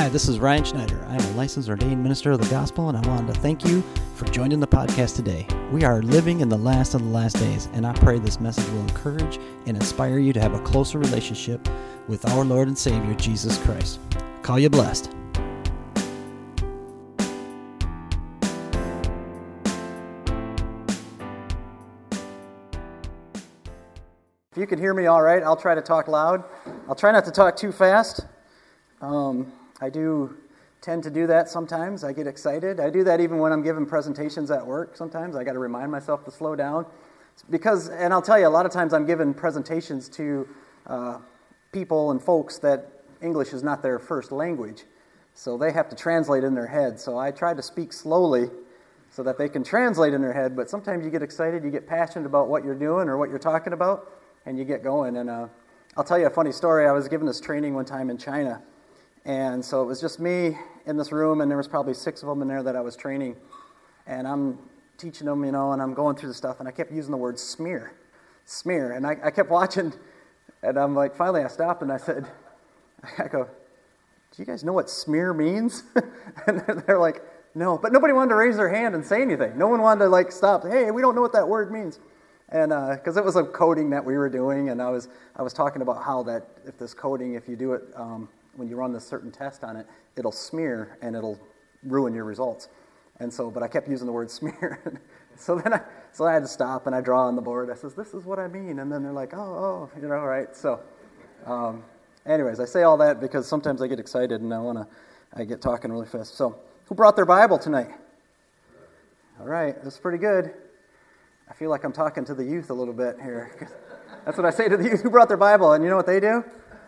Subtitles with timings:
[0.00, 1.04] Hi, this is Ryan Schneider.
[1.10, 3.82] I am a licensed ordained minister of the gospel, and I wanted to thank you
[4.14, 5.46] for joining the podcast today.
[5.70, 8.66] We are living in the last of the last days, and I pray this message
[8.70, 11.68] will encourage and inspire you to have a closer relationship
[12.08, 14.00] with our Lord and Savior, Jesus Christ.
[14.40, 15.14] Call you blessed.
[24.50, 26.42] If you can hear me all right, I'll try to talk loud.
[26.88, 28.24] I'll try not to talk too fast.
[29.02, 30.36] Um, I do
[30.80, 32.04] tend to do that sometimes.
[32.04, 32.80] I get excited.
[32.80, 35.36] I do that even when I'm giving presentations at work sometimes.
[35.36, 36.86] I got to remind myself to slow down.
[37.48, 40.48] Because, and I'll tell you, a lot of times I'm giving presentations to
[40.86, 41.18] uh,
[41.72, 44.84] people and folks that English is not their first language.
[45.34, 46.98] So they have to translate in their head.
[46.98, 48.50] So I try to speak slowly
[49.10, 50.56] so that they can translate in their head.
[50.56, 53.38] But sometimes you get excited, you get passionate about what you're doing or what you're
[53.38, 54.12] talking about,
[54.46, 55.16] and you get going.
[55.16, 55.48] And uh,
[55.96, 56.86] I'll tell you a funny story.
[56.86, 58.62] I was given this training one time in China.
[59.24, 60.56] And so it was just me
[60.86, 62.96] in this room, and there was probably six of them in there that I was
[62.96, 63.36] training.
[64.06, 64.58] And I'm
[64.96, 67.16] teaching them, you know, and I'm going through the stuff, and I kept using the
[67.16, 67.92] word smear.
[68.44, 68.92] Smear.
[68.92, 69.92] And I, I kept watching,
[70.62, 72.26] and I'm like, finally I stopped and I said,
[73.18, 75.82] I go, do you guys know what smear means?
[76.46, 77.22] and they're like,
[77.54, 77.78] no.
[77.78, 79.58] But nobody wanted to raise their hand and say anything.
[79.58, 80.64] No one wanted to like stop.
[80.64, 81.98] Hey, we don't know what that word means.
[82.48, 85.42] And because uh, it was a coding that we were doing, and I was I
[85.42, 88.28] was talking about how that if this coding, if you do it um,
[88.60, 91.40] when you run this certain test on it, it'll smear and it'll
[91.82, 92.68] ruin your results.
[93.18, 94.80] And so, but I kept using the word smear.
[95.36, 95.80] so then I
[96.12, 97.70] so I had to stop and I draw on the board.
[97.70, 100.20] I says, "This is what I mean." And then they're like, "Oh, oh, you know,
[100.20, 100.80] right." So.
[101.46, 101.82] Um,
[102.26, 104.86] anyways, I say all that because sometimes I get excited and I want to,
[105.34, 106.34] I get talking really fast.
[106.36, 107.90] So, who brought their Bible tonight?
[109.40, 110.52] All right, that's pretty good.
[111.48, 113.68] I feel like I'm talking to the youth a little bit here.
[114.24, 116.06] That's what I say to the youth who brought their Bible, and you know what
[116.06, 116.44] they do?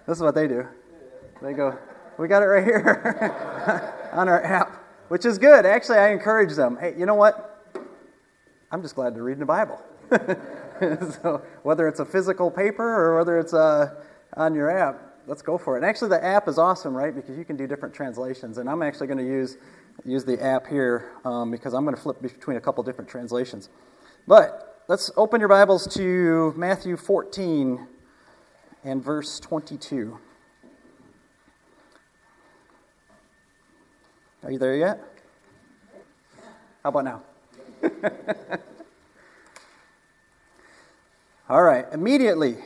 [0.07, 0.69] This is what they do.
[1.43, 1.77] They go,
[2.19, 5.67] "We got it right here on our app," which is good.
[5.67, 6.79] Actually, I encourage them.
[6.81, 7.49] Hey, you know what?
[8.71, 9.83] I'm just glad they're reading the Bible.
[11.23, 13.95] so whether it's a physical paper or whether it's uh,
[14.37, 15.79] on your app, let's go for it.
[15.79, 17.15] And actually, the app is awesome, right?
[17.15, 18.59] Because you can do different translations.
[18.59, 19.59] And I'm actually going to use
[20.05, 23.69] use the app here um, because I'm going to flip between a couple different translations.
[24.27, 27.87] But let's open your Bibles to Matthew 14
[28.85, 30.19] and verse 22.
[34.43, 35.01] Are you there yet?
[36.83, 37.23] How about now?
[41.49, 41.87] All right.
[41.93, 42.57] Immediately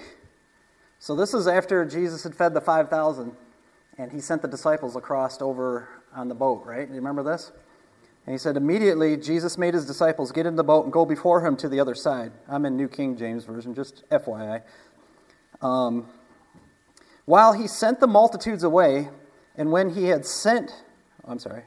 [1.07, 3.31] so this is after Jesus had fed the 5,000
[3.97, 6.89] and he sent the disciples across over on the boat, right?
[6.89, 7.53] You remember this?
[8.27, 11.47] And he said, Immediately Jesus made his disciples get in the boat and go before
[11.47, 12.33] him to the other side.
[12.49, 14.63] I'm in New King James Version, just FYI.
[15.63, 16.09] Um,
[17.25, 19.09] while he sent the multitudes away,
[19.57, 20.73] and when he had sent,
[21.27, 21.63] I'm sorry,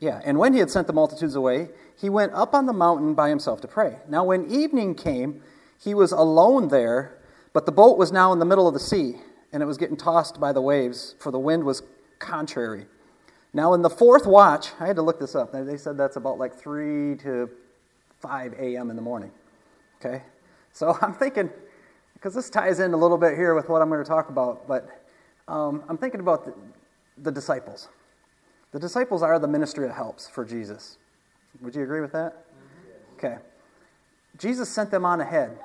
[0.00, 1.68] yeah, and when he had sent the multitudes away,
[1.98, 3.96] he went up on the mountain by himself to pray.
[4.08, 5.42] Now, when evening came,
[5.78, 7.16] he was alone there
[7.56, 9.14] but the boat was now in the middle of the sea,
[9.50, 11.82] and it was getting tossed by the waves, for the wind was
[12.18, 12.84] contrary.
[13.54, 15.52] Now, in the fourth watch, I had to look this up.
[15.52, 17.48] They said that's about like 3 to
[18.20, 18.90] 5 a.m.
[18.90, 19.30] in the morning.
[19.98, 20.22] Okay?
[20.74, 21.48] So I'm thinking,
[22.12, 24.68] because this ties in a little bit here with what I'm going to talk about,
[24.68, 24.86] but
[25.48, 26.52] um, I'm thinking about the,
[27.22, 27.88] the disciples.
[28.76, 30.98] The disciples are the ministry of helps for Jesus.
[31.62, 32.44] Would you agree with that?
[33.14, 33.38] Okay.
[34.36, 35.58] Jesus sent them on ahead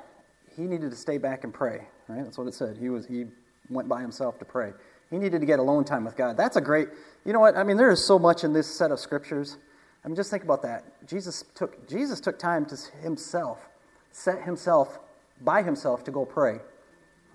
[0.55, 2.23] he needed to stay back and pray, right?
[2.23, 2.77] That's what it said.
[2.77, 3.25] He was he
[3.69, 4.71] went by himself to pray.
[5.09, 6.37] He needed to get alone time with God.
[6.37, 6.87] That's a great,
[7.25, 7.57] you know what?
[7.57, 9.57] I mean, there is so much in this set of scriptures.
[10.05, 10.85] I mean, just think about that.
[11.05, 13.67] Jesus took Jesus took time to himself,
[14.13, 14.99] set himself
[15.41, 16.59] by himself to go pray.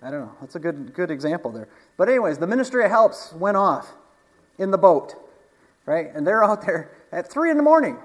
[0.03, 0.33] I don't know.
[0.41, 1.69] That's a good good example there.
[1.99, 3.93] But anyways, the ministry of helps went off
[4.59, 5.15] in the boat,
[5.87, 6.09] right?
[6.15, 7.97] And they're out there at three in the morning,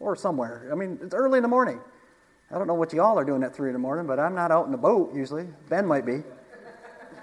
[0.00, 0.68] or somewhere.
[0.72, 1.80] I mean, it's early in the morning.
[2.50, 4.50] I don't know what y'all are doing at 3 in the morning, but I'm not
[4.50, 5.46] out in the boat usually.
[5.68, 6.22] Ben might be.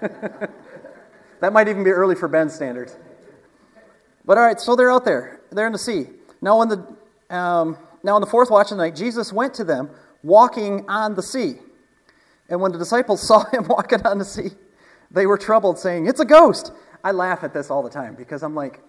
[0.00, 2.96] that might even be early for Ben's standards.
[4.24, 5.40] But all right, so they're out there.
[5.50, 6.08] They're in the sea.
[6.40, 9.64] Now, when the, um, now, on the fourth watch of the night, Jesus went to
[9.64, 9.90] them
[10.22, 11.54] walking on the sea.
[12.48, 14.50] And when the disciples saw him walking on the sea,
[15.10, 16.72] they were troubled, saying, It's a ghost.
[17.04, 18.80] I laugh at this all the time because I'm like,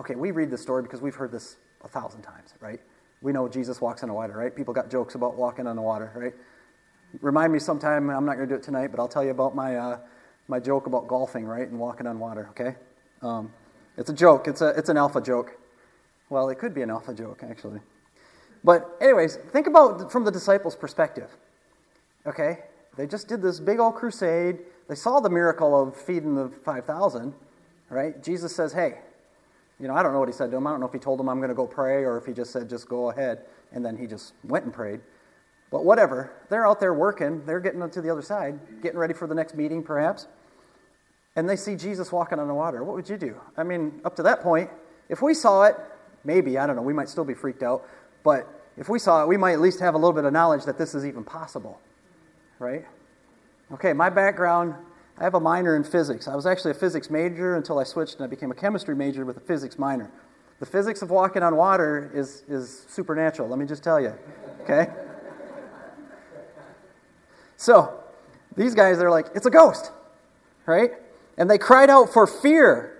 [0.00, 2.80] okay, we read this story because we've heard this a thousand times, right?
[3.22, 4.54] We know Jesus walks on the water, right?
[4.54, 6.34] People got jokes about walking on the water, right?
[7.22, 9.54] Remind me sometime, I'm not going to do it tonight, but I'll tell you about
[9.54, 9.98] my, uh,
[10.48, 11.66] my joke about golfing, right?
[11.66, 12.76] And walking on water, okay?
[13.22, 13.52] Um,
[13.96, 14.48] it's a joke.
[14.48, 15.56] It's, a, it's an alpha joke.
[16.28, 17.80] Well, it could be an alpha joke, actually.
[18.64, 21.30] But, anyways, think about from the disciples' perspective,
[22.26, 22.60] okay?
[22.96, 24.58] They just did this big old crusade.
[24.88, 27.34] They saw the miracle of feeding the 5,000,
[27.90, 28.22] right?
[28.22, 28.98] Jesus says, hey,
[29.80, 30.66] You know, I don't know what he said to him.
[30.66, 32.32] I don't know if he told him I'm going to go pray or if he
[32.32, 33.44] just said, just go ahead.
[33.72, 35.00] And then he just went and prayed.
[35.70, 36.32] But whatever.
[36.48, 37.44] They're out there working.
[37.44, 40.28] They're getting to the other side, getting ready for the next meeting, perhaps.
[41.34, 42.84] And they see Jesus walking on the water.
[42.84, 43.40] What would you do?
[43.56, 44.70] I mean, up to that point,
[45.08, 45.76] if we saw it,
[46.22, 47.88] maybe, I don't know, we might still be freaked out.
[48.22, 50.64] But if we saw it, we might at least have a little bit of knowledge
[50.64, 51.80] that this is even possible.
[52.60, 52.86] Right?
[53.72, 54.74] Okay, my background
[55.18, 56.26] I have a minor in physics.
[56.26, 59.24] I was actually a physics major until I switched and I became a chemistry major
[59.24, 60.10] with a physics minor.
[60.60, 64.14] The physics of walking on water is, is supernatural, let me just tell you.
[64.62, 64.86] Okay?
[67.56, 68.00] So,
[68.56, 69.92] these guys they're like, it's a ghost,
[70.66, 70.90] right?
[71.38, 72.90] And they cried out for fear.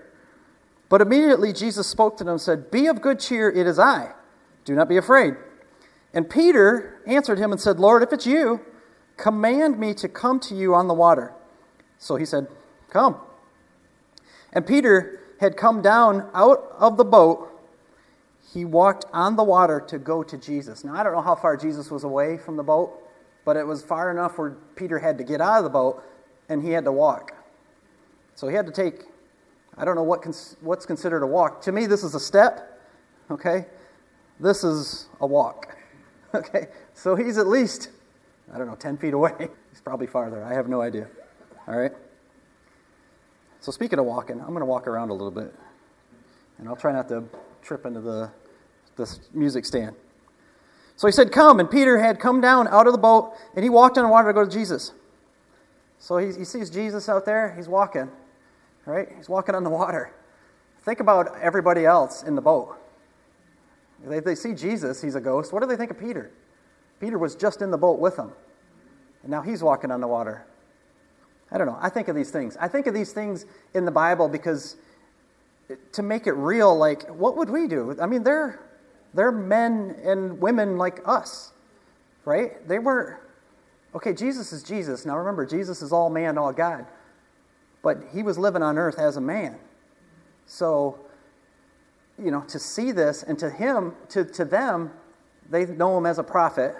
[0.89, 4.13] But immediately Jesus spoke to them and said, Be of good cheer, it is I.
[4.63, 5.35] Do not be afraid.
[6.13, 8.61] And Peter answered him and said, Lord, if it's you,
[9.17, 11.33] command me to come to you on the water.
[11.97, 12.47] So he said,
[12.89, 13.17] Come.
[14.53, 17.51] And Peter had come down out of the boat.
[18.53, 20.83] He walked on the water to go to Jesus.
[20.83, 22.93] Now, I don't know how far Jesus was away from the boat,
[23.43, 26.03] but it was far enough where Peter had to get out of the boat
[26.47, 27.33] and he had to walk.
[28.35, 29.03] So he had to take,
[29.77, 31.61] I don't know what cons- what's considered a walk.
[31.63, 32.81] To me, this is a step,
[33.29, 33.65] okay?
[34.39, 35.75] This is a walk,
[36.33, 36.67] okay?
[36.93, 37.89] So he's at least,
[38.53, 39.33] I don't know, 10 feet away.
[39.71, 40.41] He's probably farther.
[40.41, 41.07] I have no idea.
[41.67, 41.91] All right?
[43.59, 45.53] So, speaking of walking, I'm going to walk around a little bit.
[46.57, 47.23] And I'll try not to
[47.61, 48.31] trip into the
[48.95, 49.95] this music stand.
[50.95, 51.59] So he said, Come.
[51.59, 54.29] And Peter had come down out of the boat, and he walked on the water
[54.29, 54.93] to go to Jesus.
[55.99, 57.53] So he, he sees Jesus out there.
[57.55, 58.09] He's walking,
[58.85, 59.09] right?
[59.17, 60.13] He's walking on the water.
[60.83, 62.77] Think about everybody else in the boat.
[64.05, 65.51] They, they see Jesus, he's a ghost.
[65.51, 66.31] What do they think of Peter?
[66.99, 68.31] Peter was just in the boat with him,
[69.23, 70.45] And now he's walking on the water.
[71.51, 71.77] I don't know.
[71.79, 72.57] I think of these things.
[72.59, 74.77] I think of these things in the Bible because
[75.93, 77.95] to make it real, like, what would we do?
[78.01, 78.59] I mean, they're,
[79.13, 81.51] they're men and women like us,
[82.23, 82.67] right?
[82.67, 83.19] They were,
[83.95, 85.05] okay, Jesus is Jesus.
[85.05, 86.85] Now remember, Jesus is all man, all God.
[87.81, 89.57] But he was living on earth as a man.
[90.47, 90.99] So,
[92.23, 94.91] you know, to see this and to him, to, to them,
[95.49, 96.75] they know him as a prophet.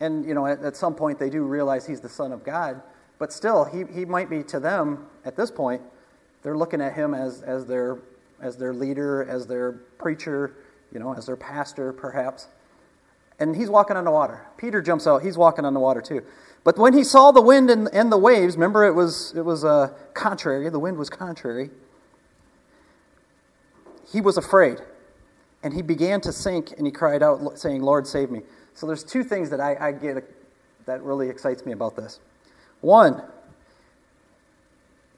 [0.00, 2.82] And, you know, at, at some point they do realize he's the Son of God.
[3.18, 5.82] But still, he, he might be to them at this point,
[6.42, 7.98] they're looking at him as, as, their,
[8.40, 10.54] as their leader, as their preacher,
[10.92, 12.48] you know, as their pastor, perhaps.
[13.38, 14.46] And he's walking on the water.
[14.56, 16.22] Peter jumps out, he's walking on the water too.
[16.64, 19.64] But when he saw the wind and, and the waves, remember it was, it was
[19.64, 21.70] uh, contrary, the wind was contrary,
[24.10, 24.78] he was afraid.
[25.62, 28.42] And he began to sink and he cried out, saying, Lord, save me.
[28.74, 30.24] So there's two things that I, I get
[30.86, 32.20] that really excites me about this.
[32.86, 33.20] One,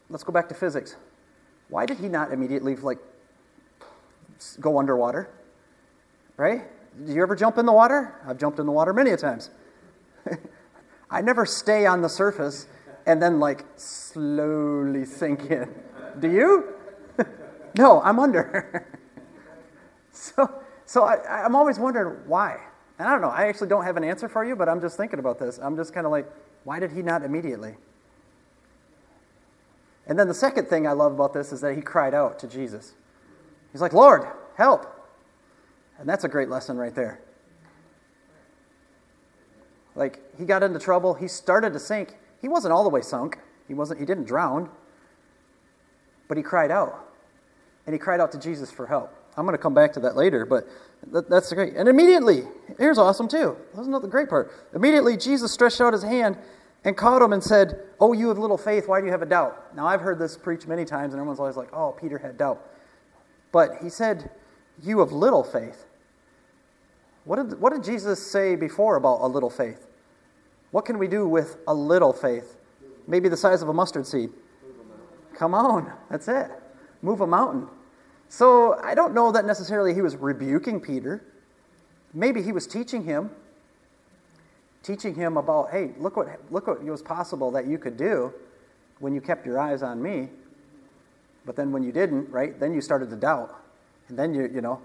[0.09, 0.97] let's go back to physics.
[1.69, 2.97] Why did he not immediately like
[4.59, 5.29] go underwater?
[6.39, 6.63] Right?
[7.05, 8.15] Did you ever jump in the water?
[8.27, 9.51] I've jumped in the water many a times.
[11.11, 12.69] I never stay on the surface
[13.05, 15.69] and then like slowly sink in.
[16.21, 16.73] Do you?
[17.77, 18.89] no, I'm under.
[20.13, 22.61] so so I, I'm always wondering why.
[22.99, 23.29] And I don't know.
[23.29, 25.59] I actually don't have an answer for you, but I'm just thinking about this.
[25.63, 26.27] I'm just kind of like,
[26.65, 27.77] why did he not immediately?
[30.07, 32.49] And then the second thing I love about this is that he cried out to
[32.49, 32.95] Jesus.
[33.73, 34.87] He's like, Lord, help.
[35.99, 37.21] And that's a great lesson right there.
[39.95, 42.17] Like he got into trouble, he started to sink.
[42.41, 43.39] He wasn't all the way sunk.
[43.67, 44.71] He wasn't he didn't drown.
[46.29, 47.07] But he cried out.
[47.85, 49.13] And he cried out to Jesus for help.
[49.39, 50.69] I'm going to come back to that later, but
[51.13, 51.75] that, that's great.
[51.75, 52.43] And immediately,
[52.77, 53.57] here's awesome too.
[53.73, 54.51] That's not the great part.
[54.75, 56.37] Immediately, Jesus stretched out his hand
[56.85, 59.27] and caught him and said, Oh, you have little faith, why do you have a
[59.27, 59.77] doubt?
[59.77, 62.61] Now, I've heard this preached many times, and everyone's always like, Oh, Peter had doubt.
[63.53, 64.29] But he said,
[64.83, 65.87] You have little faith.
[67.25, 69.87] What did, what did Jesus say before about a little faith?
[70.73, 72.57] What can we do with a little faith?
[73.07, 74.31] Maybe the size of a mustard seed.
[75.37, 76.51] Come on, that's it.
[77.03, 77.69] Move a mountain.
[78.29, 81.23] So I don't know that necessarily he was rebuking Peter.
[82.13, 83.31] Maybe he was teaching him,
[84.83, 88.33] teaching him about, hey, look what, look what was possible that you could do
[89.01, 90.29] when you kept your eyes on me.
[91.47, 93.55] But then when you didn't, right, then you started to doubt.
[94.09, 94.81] And then you, you know.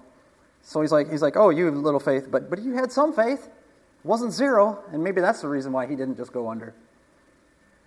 [0.62, 3.14] So he's like, he's like, oh, you have little faith, but, but you had some
[3.14, 3.48] faith.
[3.48, 6.74] It wasn't zero, and maybe that's the reason why he didn't just go under.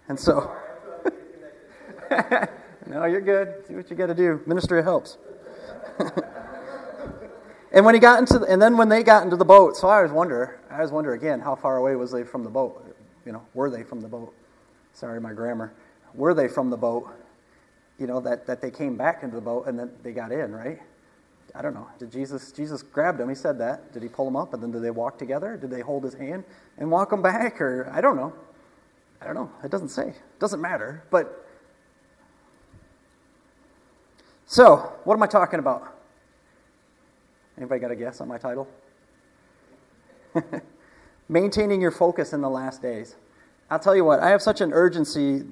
[0.08, 0.54] And so,
[2.86, 3.66] no, you're good.
[3.66, 4.42] See what you got to do.
[4.46, 5.16] Ministry helps.
[7.72, 9.88] and when he got into, the, and then when they got into the boat, so
[9.88, 12.84] I always wonder, I always wonder again, how far away was they from the boat?
[13.24, 14.32] You know, were they from the boat?
[14.92, 15.72] Sorry, my grammar.
[16.14, 17.08] Were they from the boat?
[17.98, 20.54] You know, that, that they came back into the boat and then they got in,
[20.54, 20.80] right?
[21.54, 21.88] I don't know.
[21.98, 23.28] Did Jesus Jesus grabbed him?
[23.28, 23.92] He said that.
[23.92, 25.56] Did he pull him up and then did they walk together?
[25.56, 26.44] Did they hold his hand
[26.76, 28.34] and walk him back or I don't know.
[29.22, 29.50] I don't know.
[29.64, 30.08] It doesn't say.
[30.08, 31.04] It doesn't matter.
[31.10, 31.45] But
[34.46, 35.92] so, what am I talking about?
[37.58, 38.68] Anybody got a guess on my title?
[41.28, 43.16] Maintaining your focus in the last days.
[43.70, 45.44] I'll tell you what, I have such an urgency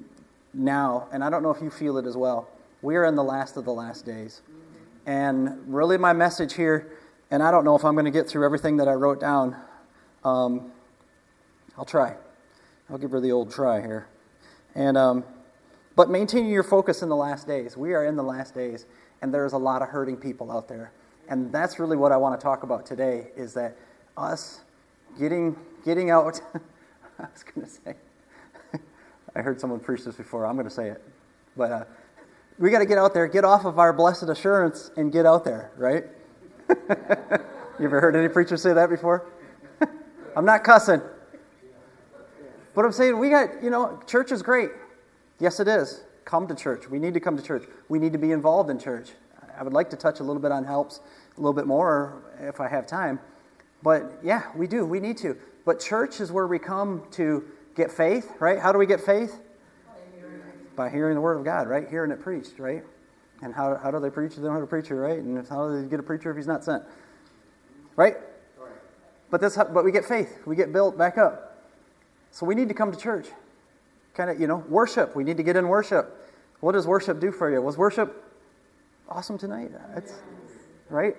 [0.53, 2.47] now, and I don't know if you feel it as well.
[2.81, 4.41] We are in the last of the last days.
[5.05, 6.97] And really, my message here,
[7.31, 9.57] and I don't know if I'm going to get through everything that I wrote down.
[10.23, 10.71] Um,
[11.77, 12.15] I'll try.
[12.89, 14.07] I'll give her the old try here.
[14.73, 15.25] And, um,
[15.95, 17.77] but maintaining your focus in the last days.
[17.77, 18.85] We are in the last days,
[19.21, 20.91] and there's a lot of hurting people out there.
[21.27, 23.77] And that's really what I want to talk about today is that
[24.17, 24.61] us
[25.19, 26.39] getting, getting out.
[27.19, 27.95] I was going to say,
[29.35, 30.45] I heard someone preach this before.
[30.45, 31.01] I'm going to say it.
[31.57, 31.85] But uh,
[32.59, 35.45] we got to get out there, get off of our blessed assurance, and get out
[35.45, 36.03] there, right?
[37.79, 39.27] you ever heard any preacher say that before?
[40.35, 41.01] I'm not cussing.
[42.73, 44.69] But I'm saying we got, you know, church is great.
[45.39, 46.03] Yes, it is.
[46.23, 46.89] Come to church.
[46.89, 47.63] We need to come to church.
[47.89, 49.11] We need to be involved in church.
[49.57, 50.99] I would like to touch a little bit on helps
[51.37, 53.19] a little bit more if I have time.
[53.83, 54.85] But yeah, we do.
[54.85, 55.37] We need to.
[55.65, 57.43] But church is where we come to
[57.75, 58.59] get faith, right?
[58.59, 59.39] How do we get faith?
[60.75, 61.87] By hearing the word of God, right?
[61.89, 62.83] Hearing it preached, right?
[63.41, 64.35] And how, how do they preach?
[64.35, 65.19] They don't have a preacher, right?
[65.19, 66.83] And how do they get a preacher if he's not sent?
[67.95, 68.17] Right?
[69.29, 70.39] But this, but we get faith.
[70.45, 71.63] We get built back up.
[72.31, 73.27] So we need to come to church.
[74.15, 75.15] Kind of, you know, worship.
[75.15, 76.31] We need to get in worship.
[76.61, 77.61] What does worship do for you?
[77.61, 78.23] Was worship
[79.09, 79.71] awesome tonight?
[79.95, 80.13] It's,
[80.89, 81.15] right?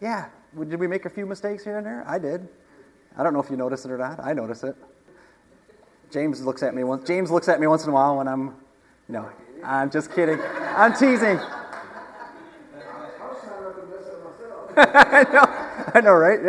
[0.00, 0.26] Yeah.
[0.58, 2.04] Did we make a few mistakes here and there?
[2.06, 2.48] I did.
[3.16, 4.20] I don't know if you notice it or not.
[4.20, 4.76] I notice it.
[6.10, 7.06] James looks at me once.
[7.06, 8.54] James looks at me once in a while when I'm,
[9.08, 9.28] you know,
[9.62, 10.40] I'm just kidding.
[10.76, 11.38] I'm teasing.
[14.76, 15.90] I know.
[15.94, 16.40] I know, right?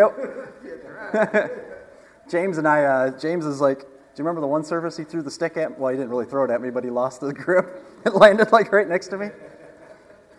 [1.14, 1.62] Yep.
[2.30, 5.22] James and I, uh, James is like, do you remember the one service he threw
[5.22, 5.78] the stick at?
[5.78, 7.84] Well, he didn't really throw it at me, but he lost the grip.
[8.06, 9.28] It landed like right next to me.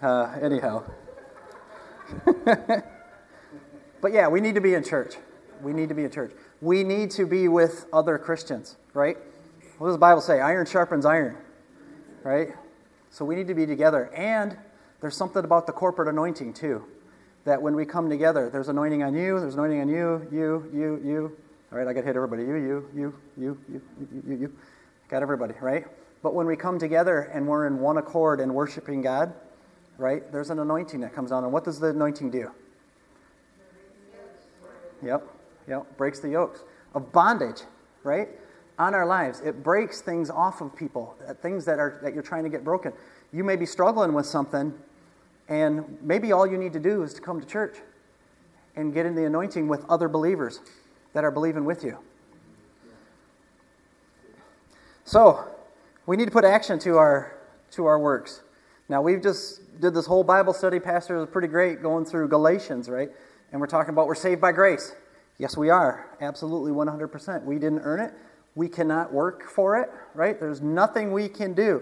[0.01, 0.83] Uh, anyhow.
[4.01, 5.17] but yeah, we need to be in church.
[5.61, 6.33] We need to be in church.
[6.63, 9.19] We need to be with other Christians, right?
[9.77, 10.41] What does the Bible say?
[10.41, 11.37] Iron sharpens iron,
[12.23, 12.55] right?
[13.11, 14.11] So we need to be together.
[14.15, 14.57] And
[15.03, 16.83] there's something about the corporate anointing, too.
[17.45, 21.01] That when we come together, there's anointing on you, there's anointing on you, you, you,
[21.05, 21.37] you,
[21.73, 22.43] all right, I got hit everybody.
[22.43, 24.53] You, you, you, you, you, you, you, you.
[25.09, 25.85] Got everybody, right?
[26.23, 29.33] But when we come together and we're in one accord and worshiping God,
[29.99, 31.43] right, there's an anointing that comes on.
[31.43, 32.51] And what does the anointing do?
[35.03, 35.29] Yep,
[35.69, 36.63] yep, breaks the yokes
[36.95, 37.63] of bondage,
[38.05, 38.29] right?
[38.79, 39.41] On our lives.
[39.41, 42.63] It breaks things off of people, uh, things that, are, that you're trying to get
[42.65, 42.93] broken.
[43.33, 44.73] You may be struggling with something,
[45.49, 47.79] and maybe all you need to do is to come to church
[48.77, 50.61] and get in the anointing with other believers
[51.17, 51.97] that are believing with you.
[55.07, 55.49] So,
[56.05, 57.39] we need to put action to our
[57.71, 58.43] to our works.
[58.91, 62.91] Now, we've just did this whole Bible study, Pastor, was pretty great going through Galatians,
[62.91, 63.09] right?
[63.51, 64.95] And we're talking about we're saved by grace.
[65.39, 66.15] Yes, we are.
[66.21, 67.45] Absolutely 100%.
[67.45, 68.13] We didn't earn it.
[68.55, 70.39] We cannot work for it, right?
[70.39, 71.81] There's nothing we can do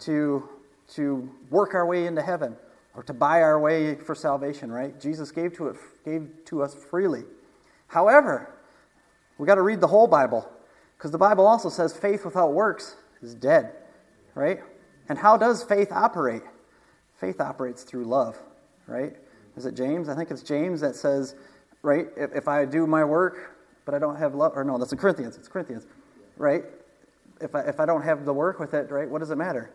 [0.00, 0.48] to
[0.94, 2.56] to work our way into heaven
[2.96, 4.98] or to buy our way for salvation, right?
[4.98, 7.24] Jesus gave to it gave to us freely.
[7.94, 8.53] However,
[9.38, 10.48] we got to read the whole Bible
[10.96, 13.72] because the Bible also says faith without works is dead,
[14.34, 14.60] right?
[15.08, 16.42] And how does faith operate?
[17.20, 18.38] Faith operates through love,
[18.86, 19.14] right?
[19.56, 20.08] Is it James?
[20.08, 21.34] I think it's James that says,
[21.82, 24.92] right, if, if I do my work, but I don't have love, or no, that's
[24.92, 25.86] in Corinthians, it's Corinthians,
[26.36, 26.64] right?
[27.40, 29.70] If I, if I don't have the work with it, right, what does it matter?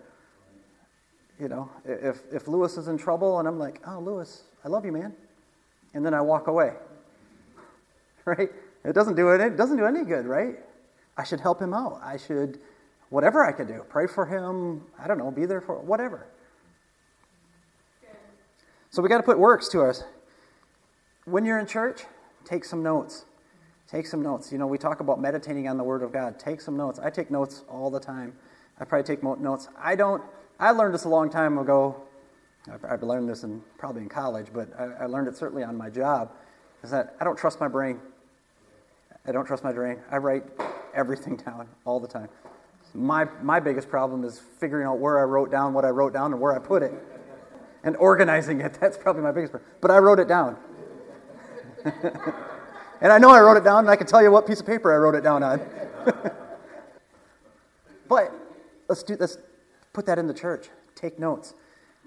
[1.40, 4.86] You know, if, if Lewis is in trouble and I'm like, oh, Lewis, I love
[4.86, 5.14] you, man.
[5.94, 6.74] And then I walk away,
[8.26, 8.50] right?
[8.90, 10.56] It doesn't do it, it doesn't do any good, right?
[11.16, 12.02] I should help him out.
[12.04, 12.60] I should,
[13.10, 14.82] whatever I can do, pray for him.
[14.98, 16.26] I don't know, be there for whatever.
[18.90, 20.04] So we got to put works to us.
[21.26, 22.06] When you're in church,
[22.46, 23.26] take some notes.
[23.88, 24.52] Take some notes.
[24.52, 26.40] You know, we talk about meditating on the Word of God.
[26.40, 26.98] Take some notes.
[26.98, 28.34] I take notes all the time.
[28.80, 29.68] I probably take notes.
[29.78, 30.24] I don't.
[30.60, 31.96] I learned this a long time ago.
[32.90, 35.92] I've learned this in probably in college, but I, I learned it certainly on my
[35.92, 36.32] job.
[36.84, 38.00] Is that I don't trust my brain.
[39.26, 40.00] I don't trust my brain.
[40.12, 40.44] I write
[40.94, 42.30] everything down all the time.
[42.94, 46.32] My, my biggest problem is figuring out where I wrote down what I wrote down
[46.32, 46.94] and where I put it
[47.84, 48.74] and organizing it.
[48.82, 49.70] That's probably my biggest problem.
[49.82, 50.58] But I wrote it down.
[53.02, 54.66] and I know I wrote it down, and I can tell you what piece of
[54.66, 55.62] paper I wrote it down on.
[58.10, 58.34] but
[58.88, 59.38] let's do let's
[59.94, 60.70] put that in the church.
[60.96, 61.54] Take notes.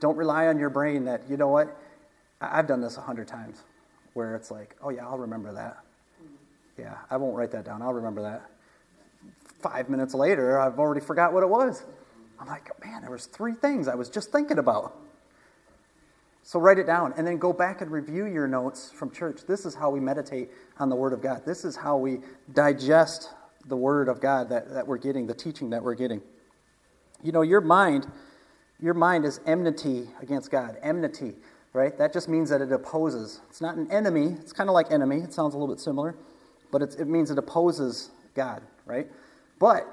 [0.00, 1.76] Don't rely on your brain that, you know what,
[2.40, 3.62] I've done this a hundred times
[4.14, 5.78] where it's like, oh, yeah, I'll remember that.
[6.82, 7.80] Yeah, I won't write that down.
[7.80, 8.42] I'll remember that.
[9.60, 11.84] Five minutes later, I've already forgot what it was.
[12.40, 14.98] I'm like, man, there was three things I was just thinking about.
[16.42, 19.42] So write it down and then go back and review your notes from church.
[19.46, 21.46] This is how we meditate on the Word of God.
[21.46, 22.18] This is how we
[22.52, 23.30] digest
[23.68, 26.20] the Word of God that, that we're getting, the teaching that we're getting.
[27.22, 28.10] You know, your mind,
[28.80, 30.78] your mind is enmity against God.
[30.82, 31.36] Enmity,
[31.74, 31.96] right?
[31.96, 33.40] That just means that it opposes.
[33.50, 34.36] It's not an enemy.
[34.40, 35.18] It's kind of like enemy.
[35.18, 36.16] It sounds a little bit similar,
[36.72, 39.06] but it means it opposes God, right?
[39.60, 39.86] But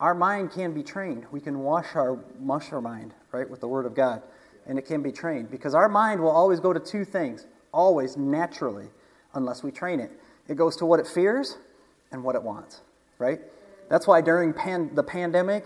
[0.00, 1.26] our mind can be trained.
[1.30, 2.18] We can wash our
[2.48, 4.22] our mind, right, with the Word of God
[4.66, 8.16] and it can be trained because our mind will always go to two things, always
[8.16, 8.86] naturally,
[9.34, 10.10] unless we train it.
[10.48, 11.58] It goes to what it fears
[12.12, 12.80] and what it wants,
[13.18, 13.40] right?
[13.88, 15.64] That's why during pan- the pandemic,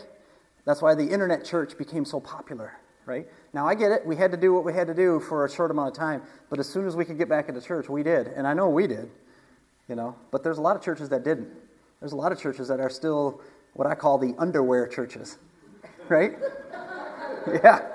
[0.64, 3.26] that's why the internet church became so popular, right?
[3.52, 4.06] Now I get it.
[4.06, 6.22] We had to do what we had to do for a short amount of time,
[6.48, 8.28] but as soon as we could get back into church, we did.
[8.28, 9.10] And I know we did,
[9.88, 11.48] you know, but there's a lot of churches that didn't.
[12.00, 13.40] There's a lot of churches that are still
[13.74, 15.38] what I call the underwear churches,
[16.08, 16.38] right?
[17.62, 17.90] yeah.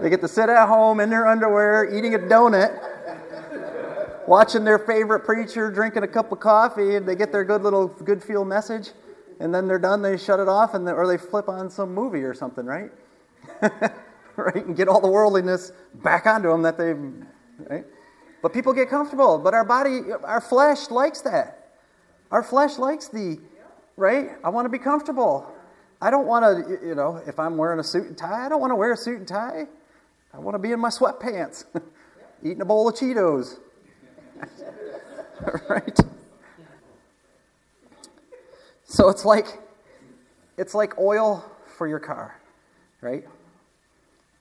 [0.00, 2.78] They get to sit at home in their underwear, eating a donut,
[4.26, 7.88] watching their favorite preacher, drinking a cup of coffee, and they get their good little
[7.88, 8.90] good feel message.
[9.40, 11.94] And then they're done, they shut it off, and they, or they flip on some
[11.94, 12.90] movie or something, right?
[14.36, 14.66] right?
[14.66, 16.98] And get all the worldliness back onto them that they've,
[17.70, 17.84] right?
[18.46, 19.38] But people get comfortable.
[19.38, 21.72] But our body, our flesh likes that.
[22.30, 23.40] Our flesh likes the,
[23.96, 24.36] right?
[24.44, 25.52] I want to be comfortable.
[26.00, 28.60] I don't want to, you know, if I'm wearing a suit and tie, I don't
[28.60, 29.66] want to wear a suit and tie.
[30.32, 31.64] I want to be in my sweatpants,
[32.44, 33.58] eating a bowl of Cheetos.
[35.68, 35.98] right?
[38.84, 39.58] So it's like
[40.56, 41.44] it's like oil
[41.76, 42.40] for your car,
[43.00, 43.24] right?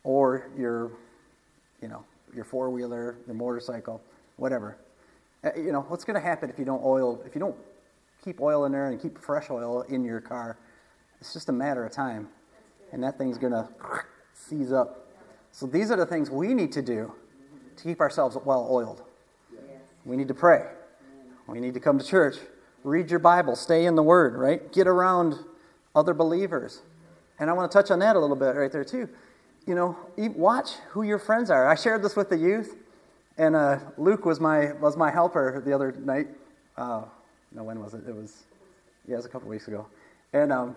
[0.04, 0.92] Or your
[1.82, 4.02] you know, your four-wheeler, your motorcycle,
[4.38, 4.78] whatever.
[5.44, 7.56] Uh, you know, what's going to happen if you don't oil if you don't
[8.24, 10.58] keep oil in there and keep fresh oil in your car?
[11.22, 12.28] It's just a matter of time.
[12.92, 13.68] And that thing's going to
[14.34, 15.06] seize up
[15.56, 17.14] so these are the things we need to do
[17.78, 19.04] to keep ourselves well oiled.
[20.04, 20.66] We need to pray.
[21.48, 22.36] We need to come to church.
[22.84, 23.56] Read your Bible.
[23.56, 24.70] Stay in the Word, right?
[24.74, 25.40] Get around
[25.96, 26.82] other believers.
[27.40, 29.08] And I want to touch on that a little bit right there, too.
[29.66, 31.68] You know, watch who your friends are.
[31.68, 32.76] I shared this with the youth,
[33.38, 36.28] and uh, Luke was my, was my helper the other night.
[36.78, 37.04] Uh,
[37.52, 38.04] no, when was it?
[38.08, 38.44] It was,
[39.08, 39.88] yeah, it was a couple weeks ago.
[40.34, 40.76] And um,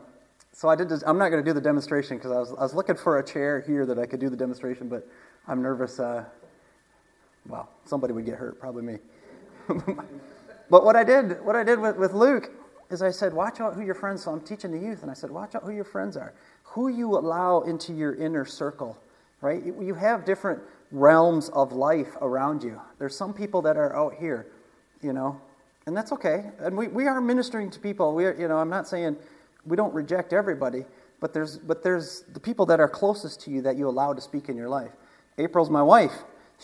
[0.53, 0.89] so I did.
[0.89, 3.19] This, I'm not going to do the demonstration because I was, I was looking for
[3.19, 5.07] a chair here that I could do the demonstration, but
[5.47, 6.01] I'm nervous.
[6.01, 6.25] Uh,
[7.49, 8.99] well, somebody would get hurt, probably me.
[10.71, 12.51] but what I did, what I did with, with Luke,
[12.91, 14.25] is I said, watch out who your friends.
[14.25, 16.33] So I'm teaching the youth, and I said, watch out who your friends are,
[16.79, 18.97] who you allow into your inner circle.
[19.41, 19.65] Right?
[19.65, 20.61] You have different
[20.93, 22.81] realms of life around you.
[23.01, 24.47] There's some people that are out here,
[25.03, 25.41] you know,
[25.87, 26.45] and that's okay.
[26.61, 28.15] And we, we are ministering to people.
[28.15, 29.17] We are, you know, I'm not saying
[29.67, 30.85] we don't reject everybody,
[31.19, 34.21] but there's, but there's the people that are closest to you that you allow to
[34.21, 34.93] speak in your life.
[35.37, 36.15] April's my wife.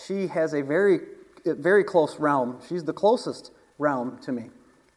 [0.07, 1.01] She has a very,
[1.45, 2.61] very close realm.
[2.69, 4.51] She's the closest realm to me.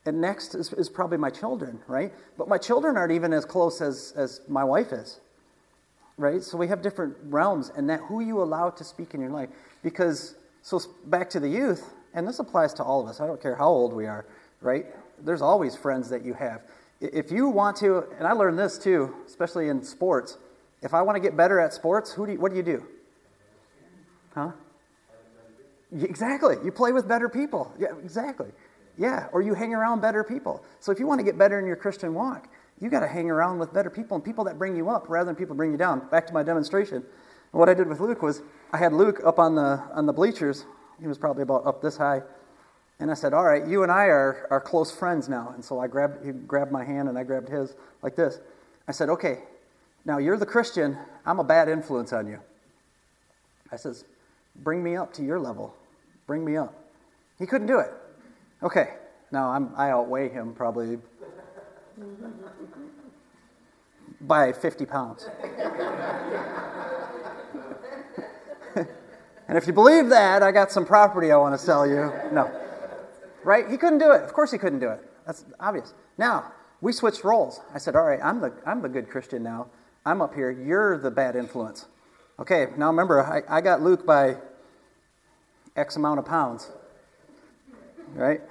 [0.07, 2.11] And next is, is probably my children, right?
[2.37, 5.19] But my children aren't even as close as, as my wife is,
[6.17, 6.41] right?
[6.41, 9.49] So we have different realms, and that who you allow to speak in your life.
[9.83, 13.41] Because, so back to the youth, and this applies to all of us, I don't
[13.41, 14.25] care how old we are,
[14.61, 14.85] right?
[15.23, 16.61] There's always friends that you have
[16.99, 20.37] if you want to, and I learned this too, especially in sports,
[20.81, 22.85] if I want to get better at sports, who do you, what do you do?
[24.33, 24.51] Huh?
[26.01, 26.55] Exactly.
[26.63, 27.73] You play with better people.
[27.79, 28.47] Yeah, exactly.
[28.97, 30.63] Yeah, or you hang around better people.
[30.79, 32.47] So if you want to get better in your Christian walk,
[32.79, 35.25] you got to hang around with better people and people that bring you up rather
[35.25, 36.07] than people bring you down.
[36.09, 37.03] Back to my demonstration.
[37.51, 38.41] What I did with Luke was
[38.73, 40.65] I had Luke up on the on the bleachers.
[40.99, 42.21] He was probably about up this high
[42.99, 45.51] and I said, All right, you and I are, are close friends now.
[45.53, 48.39] And so I grabbed, he grabbed my hand and I grabbed his like this.
[48.87, 49.39] I said, Okay,
[50.05, 50.97] now you're the Christian.
[51.25, 52.39] I'm a bad influence on you.
[53.71, 54.05] I says,
[54.55, 55.75] Bring me up to your level.
[56.25, 56.73] Bring me up.
[57.37, 57.91] He couldn't do it.
[58.63, 58.95] Okay,
[59.31, 60.97] now I'm, I outweigh him probably
[64.21, 65.29] by 50 pounds.
[69.47, 72.11] and if you believe that, I got some property I want to sell you.
[72.31, 72.51] No.
[73.43, 73.69] Right?
[73.69, 74.23] He couldn't do it.
[74.23, 75.01] Of course he couldn't do it.
[75.25, 75.93] That's obvious.
[76.17, 77.61] Now, we switched roles.
[77.73, 79.67] I said, All right, I'm the, I'm the good Christian now.
[80.05, 80.49] I'm up here.
[80.49, 81.85] You're the bad influence.
[82.39, 84.37] Okay, now remember, I, I got Luke by
[85.75, 86.71] X amount of pounds.
[88.13, 88.41] Right?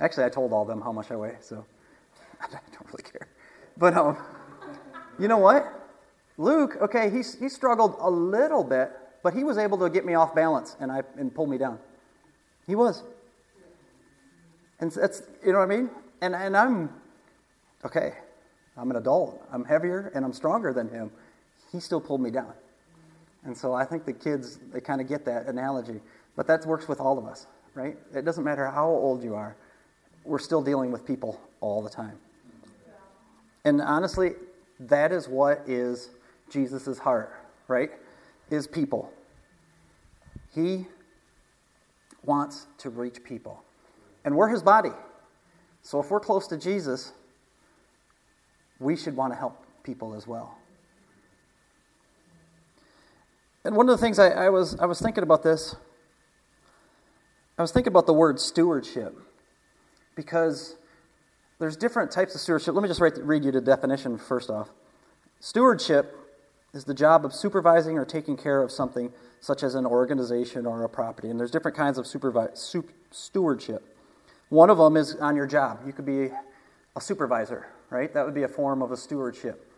[0.00, 1.64] Actually, I told all them how much I weigh, so
[2.40, 3.28] I don't really care.
[3.76, 4.16] But um,
[5.18, 5.72] you know what?
[6.38, 8.90] Luke, okay, he, he struggled a little bit,
[9.22, 11.78] but he was able to get me off balance and, I, and pull me down.
[12.66, 13.02] He was.
[14.80, 15.90] And that's, you know what I mean?
[16.20, 16.90] And, and I'm,
[17.84, 18.12] okay,
[18.76, 19.42] I'm an adult.
[19.50, 21.10] I'm heavier and I'm stronger than him.
[21.72, 22.52] He still pulled me down.
[23.44, 26.00] And so I think the kids, they kind of get that analogy.
[26.34, 27.46] But that works with all of us,
[27.76, 27.96] right?
[28.14, 29.54] It doesn't matter how old you are,
[30.24, 32.18] we're still dealing with people all the time.
[33.64, 34.32] And honestly,
[34.80, 36.08] that is what is
[36.50, 37.34] Jesus' heart,
[37.68, 37.90] right?
[38.50, 39.12] Is people.
[40.54, 40.86] He
[42.24, 43.62] wants to reach people.
[44.24, 44.92] And we're his body.
[45.82, 47.12] So if we're close to Jesus,
[48.80, 50.56] we should want to help people as well.
[53.64, 55.76] And one of the things I, I, was, I was thinking about this,
[57.58, 59.16] I was thinking about the word stewardship
[60.14, 60.76] because
[61.58, 62.74] there's different types of stewardship.
[62.74, 64.68] Let me just write, read you the definition first off.
[65.40, 66.14] Stewardship
[66.74, 70.84] is the job of supervising or taking care of something such as an organization or
[70.84, 71.30] a property.
[71.30, 73.96] And there's different kinds of supervi- sup- stewardship.
[74.50, 75.80] One of them is on your job.
[75.86, 76.30] You could be
[76.94, 78.12] a supervisor, right?
[78.12, 79.72] That would be a form of a stewardship,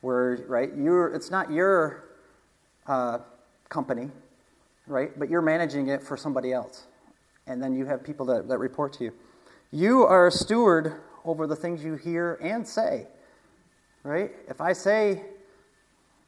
[0.00, 2.04] where right, you're it's not your
[2.86, 3.18] uh,
[3.68, 4.10] company,
[4.86, 5.18] right?
[5.18, 6.86] But you're managing it for somebody else,
[7.46, 9.12] and then you have people that, that report to you.
[9.70, 13.06] You are a steward over the things you hear and say,
[14.02, 14.32] right?
[14.48, 15.22] If I say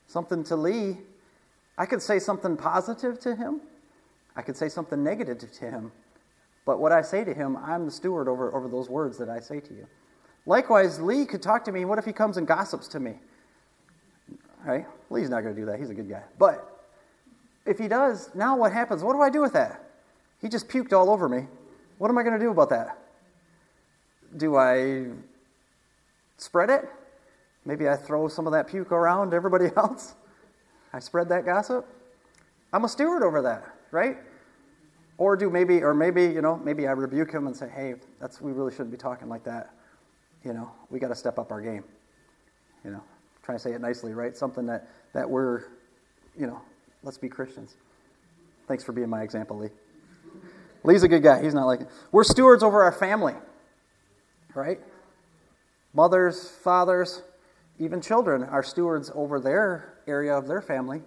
[0.07, 0.98] something to Lee,
[1.77, 3.61] I could say something positive to him.
[4.37, 5.92] I could say something negative to him.
[6.64, 9.40] But what I say to him, I'm the steward over, over those words that I
[9.40, 9.87] say to you.
[10.46, 11.85] Likewise, Lee could talk to me.
[11.85, 13.14] What if he comes and gossips to me?
[14.64, 14.87] Right?
[15.11, 15.79] Lee's not going to do that.
[15.79, 16.22] He's a good guy.
[16.38, 16.87] But
[17.66, 19.03] if he does, now what happens?
[19.03, 19.84] What do I do with that?
[20.45, 21.49] He just puked all over me.
[21.99, 22.97] What am I going to do about that?
[24.37, 25.07] Do I
[26.39, 26.85] spread it?
[27.65, 30.15] Maybe I throw some of that puke around to everybody else?
[30.93, 31.85] I spread that gossip?
[32.73, 34.19] I'm a steward over that, right?
[35.19, 38.41] Or do maybe, or maybe, you know, maybe I rebuke him and say, hey, that's,
[38.41, 39.75] we really shouldn't be talking like that
[40.45, 41.85] you know, we got to step up our game.
[42.85, 43.03] You know,
[43.43, 44.37] try to say it nicely, right?
[44.37, 45.65] Something that, that we're,
[46.39, 46.61] you know,
[47.03, 47.77] let's be Christians.
[48.69, 49.71] Thanks for being my example, Lee.
[50.85, 51.42] Lee's a good guy.
[51.42, 51.81] He's not like
[52.12, 53.35] we're stewards over our family,
[54.55, 54.79] right?
[55.94, 57.23] Mothers, fathers,
[57.79, 61.03] even children are stewards over their area of their family,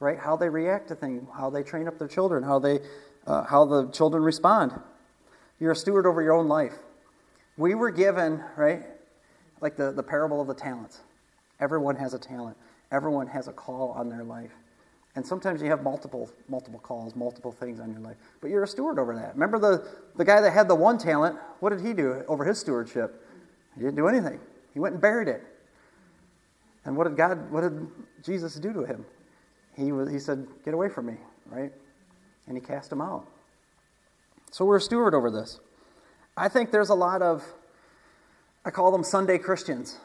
[0.00, 0.18] right?
[0.18, 2.80] How they react to things, how they train up their children, how they,
[3.26, 4.72] uh, how the children respond.
[5.58, 6.74] You're a steward over your own life.
[7.56, 8.82] We were given, right,
[9.60, 11.00] like the, the parable of the talents.
[11.60, 12.56] Everyone has a talent,
[12.90, 14.52] everyone has a call on their life.
[15.14, 18.16] And sometimes you have multiple, multiple calls, multiple things on your life.
[18.40, 19.34] But you're a steward over that.
[19.34, 21.36] Remember the, the guy that had the one talent?
[21.60, 23.22] What did he do over his stewardship?
[23.74, 24.40] He didn't do anything.
[24.72, 25.42] He went and buried it.
[26.84, 27.86] And what did God, what did
[28.22, 29.04] Jesus do to him?
[29.76, 31.14] He, was, he said, Get away from me,
[31.46, 31.72] right?
[32.46, 33.26] And he cast him out.
[34.50, 35.60] So we're a steward over this.
[36.36, 37.44] I think there's a lot of,
[38.64, 39.98] I call them Sunday Christians,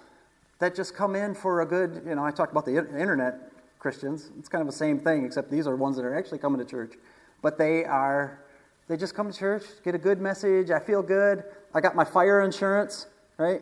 [0.60, 4.32] that just come in for a good, you know, I talk about the internet Christians.
[4.40, 6.66] It's kind of the same thing, except these are ones that are actually coming to
[6.66, 6.94] church.
[7.42, 8.44] But they are,
[8.88, 10.72] they just come to church, get a good message.
[10.72, 11.44] I feel good.
[11.74, 13.62] I got my fire insurance, right?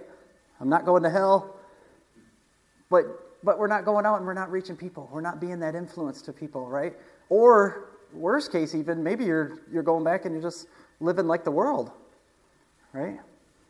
[0.60, 1.58] I'm not going to hell.
[2.90, 3.06] But,
[3.44, 5.10] but we're not going out and we're not reaching people.
[5.12, 6.94] We're not being that influence to people, right?
[7.30, 10.68] Or, worst case, even, maybe you're, you're going back and you're just
[11.00, 11.92] living like the world
[12.96, 13.20] right?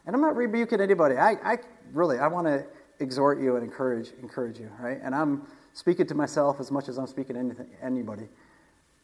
[0.06, 1.16] And I'm not rebuking anybody.
[1.18, 1.58] I, I
[1.92, 2.66] really, I want to
[3.00, 5.00] exhort you and encourage, encourage you, right?
[5.04, 8.28] And I'm speaking to myself as much as I'm speaking to anything, anybody.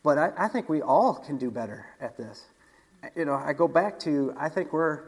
[0.03, 2.45] But I, I think we all can do better at this.
[3.15, 5.01] You know, I go back to, I think we're,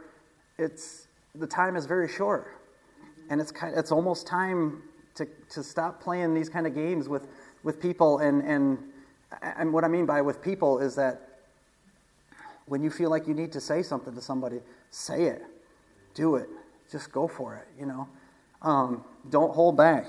[0.58, 2.48] it's, the time is very short.
[3.30, 4.84] And it's, kind, it's almost time
[5.16, 7.28] to, to stop playing these kind of games with,
[7.64, 8.20] with people.
[8.20, 8.78] And, and,
[9.42, 11.30] and what I mean by with people is that
[12.66, 14.60] when you feel like you need to say something to somebody,
[14.92, 15.42] say it.
[16.14, 16.50] Do it.
[16.92, 18.08] Just go for it, you know.
[18.62, 20.08] Um, don't hold back.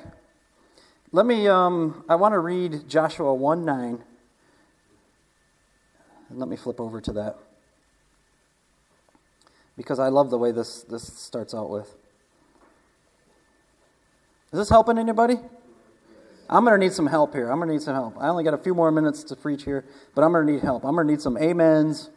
[1.15, 4.03] Let me, um, I want to read Joshua 1 9.
[6.29, 7.39] And let me flip over to that.
[9.77, 11.87] Because I love the way this, this starts out with.
[14.53, 15.37] Is this helping anybody?
[16.51, 17.49] I'm going to need some help here.
[17.49, 18.17] I'm going to need some help.
[18.19, 19.85] I only got a few more minutes to preach here,
[20.17, 20.85] but I'm going to need help.
[20.85, 22.11] I'm going to need some amens,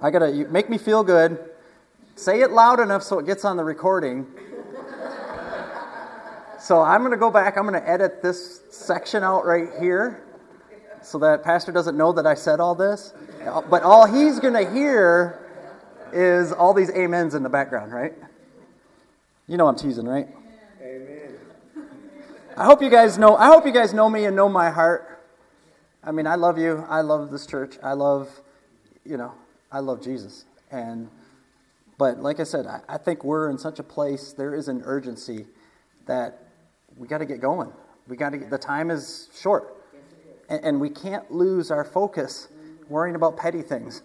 [0.00, 1.38] I gotta make me feel good.
[2.16, 4.26] Say it loud enough so it gets on the recording.
[6.60, 7.56] So I'm gonna go back.
[7.56, 10.22] I'm gonna edit this section out right here,
[11.02, 13.14] so that pastor doesn't know that I said all this.
[13.68, 15.38] But all he's gonna hear
[16.12, 18.14] is all these amens in the background, right?
[19.46, 20.28] You know I'm teasing, right?
[20.82, 21.34] Amen.
[22.56, 23.36] I hope you guys know.
[23.36, 25.10] I hope you guys know me and know my heart.
[26.02, 26.84] I mean, I love you.
[26.88, 27.76] I love this church.
[27.82, 28.28] I love,
[29.04, 29.34] you know,
[29.70, 30.44] I love Jesus.
[30.70, 31.10] And,
[31.98, 34.82] but like I said, I, I think we're in such a place, there is an
[34.84, 35.46] urgency
[36.06, 36.49] that
[37.00, 37.72] we got to get going.
[38.06, 39.82] We got to the time is short.
[40.50, 42.48] And, and, we can't lose our focus
[42.88, 44.02] worrying about petty things.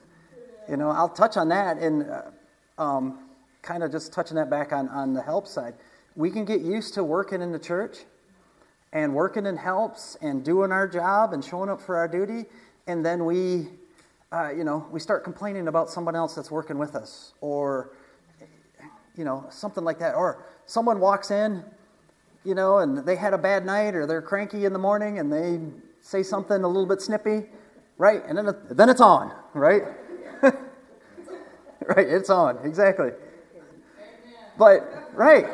[0.69, 3.19] You know, I'll touch on that and uh, um,
[3.61, 5.73] kind of just touching that back on, on the help side.
[6.15, 7.97] We can get used to working in the church
[8.93, 12.45] and working in helps and doing our job and showing up for our duty,
[12.87, 13.67] and then we,
[14.31, 17.91] uh, you know, we start complaining about someone else that's working with us, or,
[19.17, 20.15] you know, something like that.
[20.15, 21.65] Or someone walks in,
[22.45, 25.33] you know, and they had a bad night, or they're cranky in the morning, and
[25.33, 25.59] they
[26.01, 27.47] say something a little bit snippy,
[27.97, 28.23] right?
[28.27, 29.81] And then, then it's on, right?
[30.43, 33.09] right, it's on, exactly.
[34.57, 35.45] But, right.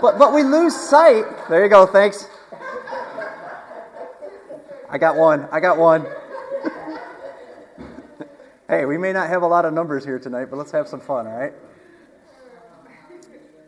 [0.00, 1.24] But, but we lose sight.
[1.48, 2.28] There you go, thanks.
[4.90, 5.48] I got one.
[5.50, 6.04] I got one.
[8.68, 11.00] hey, we may not have a lot of numbers here tonight, but let's have some
[11.00, 11.54] fun, all right?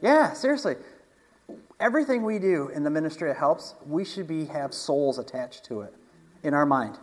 [0.02, 0.76] Yeah, seriously.
[1.78, 5.82] Everything we do in the ministry of helps, we should be have souls attached to
[5.82, 5.94] it
[6.42, 6.98] in our mind.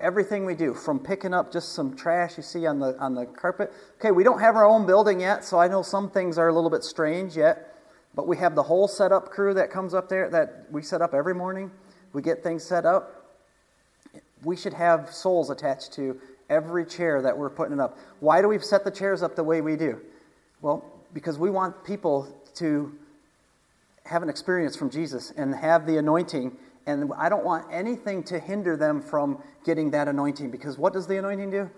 [0.00, 3.26] Everything we do, from picking up just some trash you see on the on the
[3.26, 3.72] carpet.
[3.98, 6.52] Okay, we don't have our own building yet, so I know some things are a
[6.52, 7.70] little bit strange yet.
[8.14, 11.14] But we have the whole setup crew that comes up there that we set up
[11.14, 11.70] every morning.
[12.12, 13.24] We get things set up
[14.44, 17.98] we should have souls attached to every chair that we're putting up.
[18.20, 20.00] Why do we set the chairs up the way we do?
[20.60, 22.92] Well, because we want people to
[24.04, 26.56] have an experience from Jesus and have the anointing.
[26.86, 31.06] And I don't want anything to hinder them from getting that anointing because what does
[31.06, 31.70] the anointing do?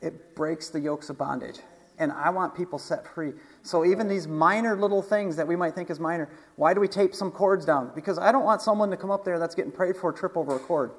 [0.00, 1.60] It breaks the yokes of bondage.
[1.98, 3.32] And I want people set free.
[3.62, 6.88] So even these minor little things that we might think is minor, why do we
[6.88, 7.92] tape some cords down?
[7.94, 10.56] Because I don't want someone to come up there that's getting prayed for trip over
[10.56, 10.90] a cord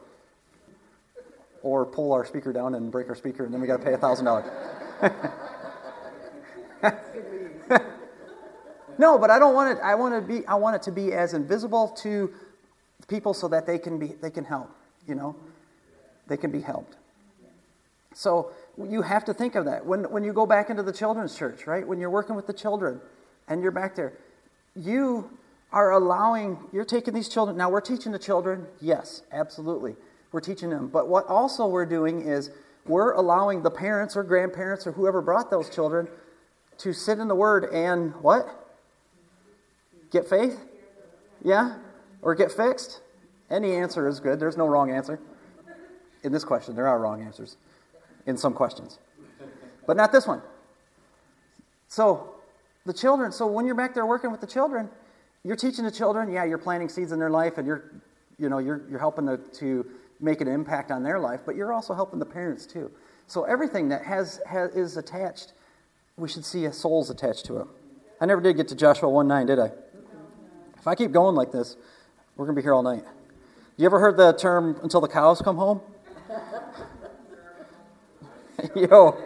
[1.62, 3.94] or pull our speaker down and break our speaker, and then we got to pay
[3.94, 5.40] a $1,000.
[8.98, 9.82] no, but I don't want it.
[9.84, 10.46] I want to be.
[10.48, 12.32] I want it to be as invisible to
[13.08, 14.08] people so that they can be.
[14.08, 14.70] They can help.
[15.08, 15.36] You know,
[16.28, 16.96] they can be helped.
[18.14, 21.36] So you have to think of that when when you go back into the children's
[21.38, 21.88] church, right?
[21.88, 23.02] When you're working with the children,
[23.48, 24.14] and you're back there,
[24.76, 25.30] you
[25.72, 26.58] are allowing.
[26.72, 27.58] You're taking these children.
[27.58, 28.68] Now we're teaching the children.
[28.82, 29.96] Yes, absolutely.
[30.32, 30.88] We're teaching them.
[30.88, 32.50] But what also we're doing is
[32.86, 36.08] we're allowing the parents or grandparents or whoever brought those children
[36.80, 38.63] to sit in the Word and what?
[40.14, 40.64] Get faith?
[41.44, 41.78] Yeah?
[42.22, 43.02] Or get fixed?
[43.50, 44.40] Any answer is good.
[44.40, 45.20] There's no wrong answer.
[46.24, 47.58] In this question, there are wrong answers
[48.26, 49.00] in some questions,
[49.86, 50.42] but not this one.
[51.90, 52.36] So,
[52.86, 54.90] the children, so when you're back there working with the children,
[55.44, 57.92] you're teaching the children, yeah, you're planting seeds in their life and you're,
[58.38, 59.86] you know, you're, you're helping to, to
[60.22, 62.90] make an impact on their life, but you're also helping the parents too.
[63.28, 65.54] So everything that has, has is attached,
[66.16, 67.68] we should see souls attached to it.
[68.22, 69.72] I never did get to Joshua 1 9, did I?
[70.84, 71.78] If I keep going like this,
[72.36, 73.06] we're going to be here all night.
[73.78, 75.80] You ever heard the term until the cows come home?
[78.76, 79.18] Yo,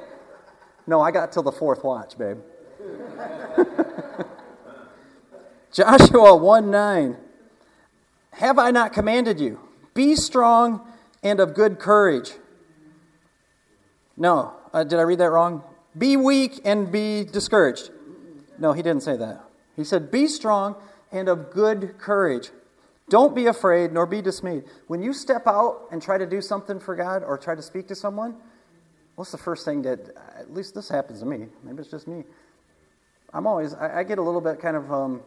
[0.86, 2.38] no, I got till the fourth watch, babe.
[5.72, 7.18] Joshua 1 9.
[8.34, 9.60] Have I not commanded you?
[9.96, 10.88] Be strong
[11.24, 12.34] and of good courage.
[14.16, 15.64] No, uh, did I read that wrong?
[15.98, 17.90] Be weak and be discouraged.
[18.60, 19.44] No, he didn't say that.
[19.76, 20.76] He said, Be strong
[21.12, 22.50] and of good courage.
[23.10, 24.66] Don't be afraid nor be dismayed.
[24.88, 27.88] When you step out and try to do something for God or try to speak
[27.88, 28.36] to someone,
[29.16, 30.00] what's the first thing that,
[30.38, 32.24] at least this happens to me, maybe it's just me.
[33.34, 35.22] I'm always, I, I get a little bit kind of um,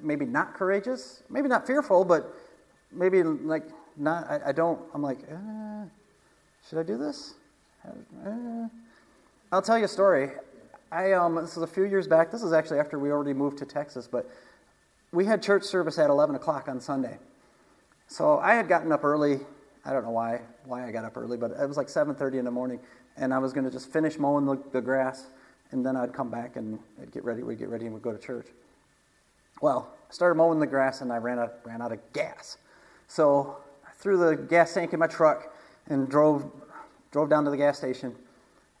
[0.00, 2.34] maybe not courageous, maybe not fearful, but
[2.90, 3.64] maybe like
[3.96, 5.84] not, I, I don't, I'm like, uh,
[6.68, 7.34] should I do this?
[7.86, 8.68] Uh,
[9.50, 10.30] I'll tell you a story.
[10.90, 12.30] I, um, this is a few years back.
[12.30, 14.28] This is actually after we already moved to Texas, but
[15.12, 17.18] we had church service at 11 o'clock on Sunday.
[18.08, 19.40] So I had gotten up early.
[19.84, 22.44] I don't know why, why I got up early, but it was like 7.30 in
[22.44, 22.80] the morning,
[23.16, 25.26] and I was going to just finish mowing the, the grass,
[25.70, 27.42] and then I'd come back and I'd get ready.
[27.42, 28.46] We'd get ready and we'd go to church.
[29.60, 32.58] Well, I started mowing the grass, and I ran out, ran out of gas.
[33.06, 35.54] So I threw the gas tank in my truck
[35.88, 36.50] and drove,
[37.10, 38.14] drove down to the gas station.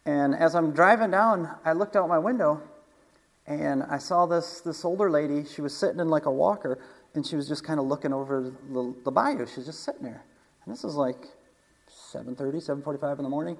[0.06, 2.60] And as I'm driving down, I looked out my window
[3.46, 5.44] and I saw this, this older lady.
[5.44, 6.78] She was sitting in like a walker
[7.14, 9.46] and she was just kind of looking over the, the bayou.
[9.46, 10.24] She was just sitting there.
[10.64, 11.26] And this was like
[11.90, 13.58] 7.30, 7.45 in the morning.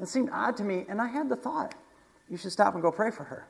[0.00, 0.86] It seemed odd to me.
[0.88, 1.74] And I had the thought,
[2.30, 3.48] you should stop and go pray for her.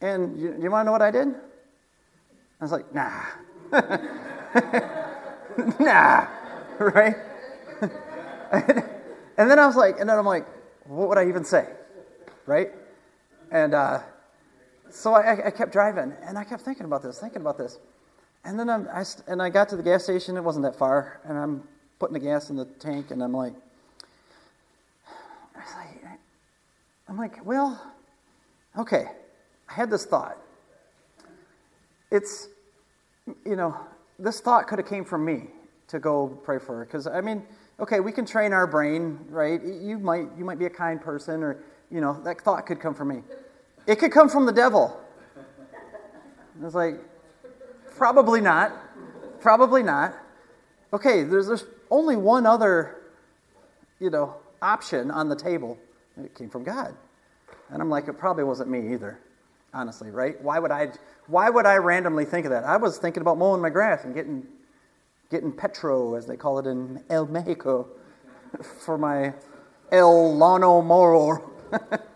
[0.00, 1.28] And you, you want to know what I did?
[1.28, 3.22] I was like, nah.
[5.80, 6.26] nah.
[6.78, 7.16] right?
[8.52, 10.46] and then I was like, and then I'm like,
[10.86, 11.68] what would I even say?
[12.46, 12.70] Right?
[13.50, 14.00] And uh,
[14.94, 17.78] so I, I, kept driving, and I kept thinking about this, thinking about this.
[18.44, 21.20] And then I'm, I, and I got to the gas station, it wasn't that far,
[21.24, 21.62] and I'm
[21.98, 23.54] putting the gas in the tank, and I'm like,
[25.56, 26.18] I was like,
[27.08, 27.92] I'm like, well,
[28.78, 29.06] okay.
[29.68, 30.38] I had this thought.
[32.10, 32.48] It's,
[33.44, 33.76] you know,
[34.18, 35.48] this thought could have came from me
[35.88, 37.42] to go pray for her, because I mean,
[37.80, 39.60] okay, we can train our brain, right?
[39.62, 42.94] You might, you might be a kind person, or you know, that thought could come
[42.94, 43.22] from me.
[43.86, 44.98] It could come from the devil.
[45.36, 47.00] I was like,
[47.96, 48.72] probably not.
[49.40, 50.14] Probably not.
[50.92, 53.02] Okay, there's, there's only one other,
[54.00, 55.78] you know, option on the table.
[56.16, 56.94] It came from God.
[57.70, 59.18] And I'm like, it probably wasn't me either,
[59.74, 60.40] honestly, right?
[60.40, 60.92] Why would I,
[61.26, 62.64] why would I randomly think of that?
[62.64, 64.46] I was thinking about mowing my grass and getting,
[65.30, 67.88] getting petro, as they call it in El Mexico,
[68.84, 69.34] for my
[69.90, 71.50] El Lano Moro.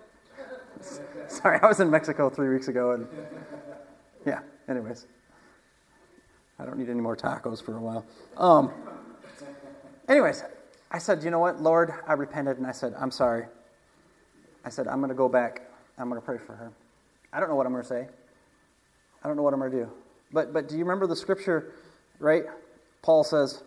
[1.42, 3.06] Sorry, I was in Mexico three weeks ago, and
[4.26, 4.40] yeah.
[4.68, 5.06] Anyways,
[6.58, 8.04] I don't need any more tacos for a while.
[8.36, 8.72] Um,
[10.08, 10.42] anyways,
[10.90, 13.46] I said, you know what, Lord, I repented, and I said, I'm sorry.
[14.64, 15.62] I said, I'm going to go back.
[15.96, 16.72] I'm going to pray for her.
[17.32, 18.08] I don't know what I'm going to say.
[19.22, 19.90] I don't know what I'm going to do.
[20.32, 21.72] But but do you remember the scripture,
[22.18, 22.44] right?
[23.02, 23.62] Paul says,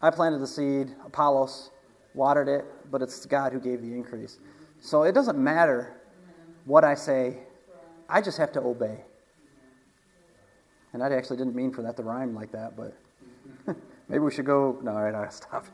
[0.00, 1.70] I planted the seed, Apollos
[2.14, 4.38] watered it, but it's God who gave the increase.
[4.80, 5.96] So it doesn't matter
[6.66, 7.38] what I say,
[8.08, 9.00] I just have to obey.
[10.92, 12.96] And I actually didn't mean for that to rhyme like that, but
[14.08, 14.78] maybe we should go.
[14.82, 15.66] No, all right, I'll stop.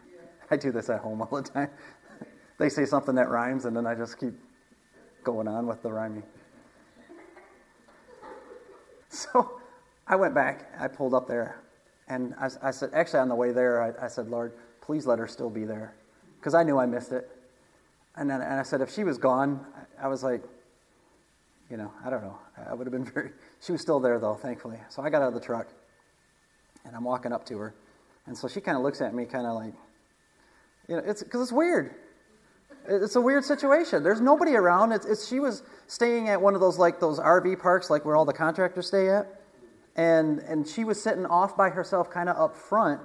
[0.50, 1.70] I do this at home all the time.
[2.58, 4.34] they say something that rhymes, and then I just keep
[5.24, 6.24] going on with the rhyming.
[9.08, 9.60] So
[10.06, 11.62] I went back, I pulled up there,
[12.08, 15.18] and I, I said, actually, on the way there, I, I said, Lord, please let
[15.18, 15.94] her still be there.
[16.38, 17.28] Because I knew I missed it.
[18.16, 19.64] And then and I said, if she was gone,
[20.00, 20.42] I was like,
[21.70, 22.36] you know, I don't know.
[22.68, 23.30] I would have been very.
[23.60, 24.78] She was still there though, thankfully.
[24.88, 25.68] So I got out of the truck,
[26.84, 27.74] and I'm walking up to her,
[28.26, 29.74] and so she kind of looks at me, kind of like,
[30.88, 31.94] you know, it's because it's weird.
[32.88, 34.02] It's a weird situation.
[34.02, 34.92] There's nobody around.
[34.92, 38.16] It's, it's, she was staying at one of those like those RV parks, like where
[38.16, 39.40] all the contractors stay at,
[39.96, 43.00] and and she was sitting off by herself, kind of up front,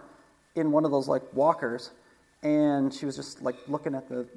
[0.56, 1.92] in one of those like walkers,
[2.42, 4.28] and she was just like looking at the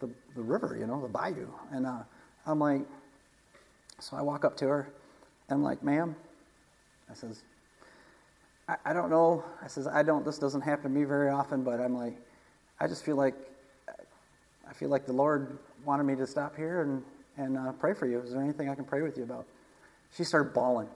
[0.00, 1.48] the, the river, you know, the bayou.
[1.72, 2.02] And uh,
[2.46, 2.82] I'm like,
[3.98, 4.88] so I walk up to her,
[5.48, 6.14] and I'm like, ma'am,
[7.10, 7.42] I says,
[8.68, 9.44] I, I don't know.
[9.62, 12.16] I says, I don't, this doesn't happen to me very often, but I'm like,
[12.80, 13.34] I just feel like,
[14.68, 17.02] I feel like the Lord wanted me to stop here and,
[17.36, 18.20] and uh, pray for you.
[18.20, 19.46] Is there anything I can pray with you about?
[20.16, 20.88] She started bawling.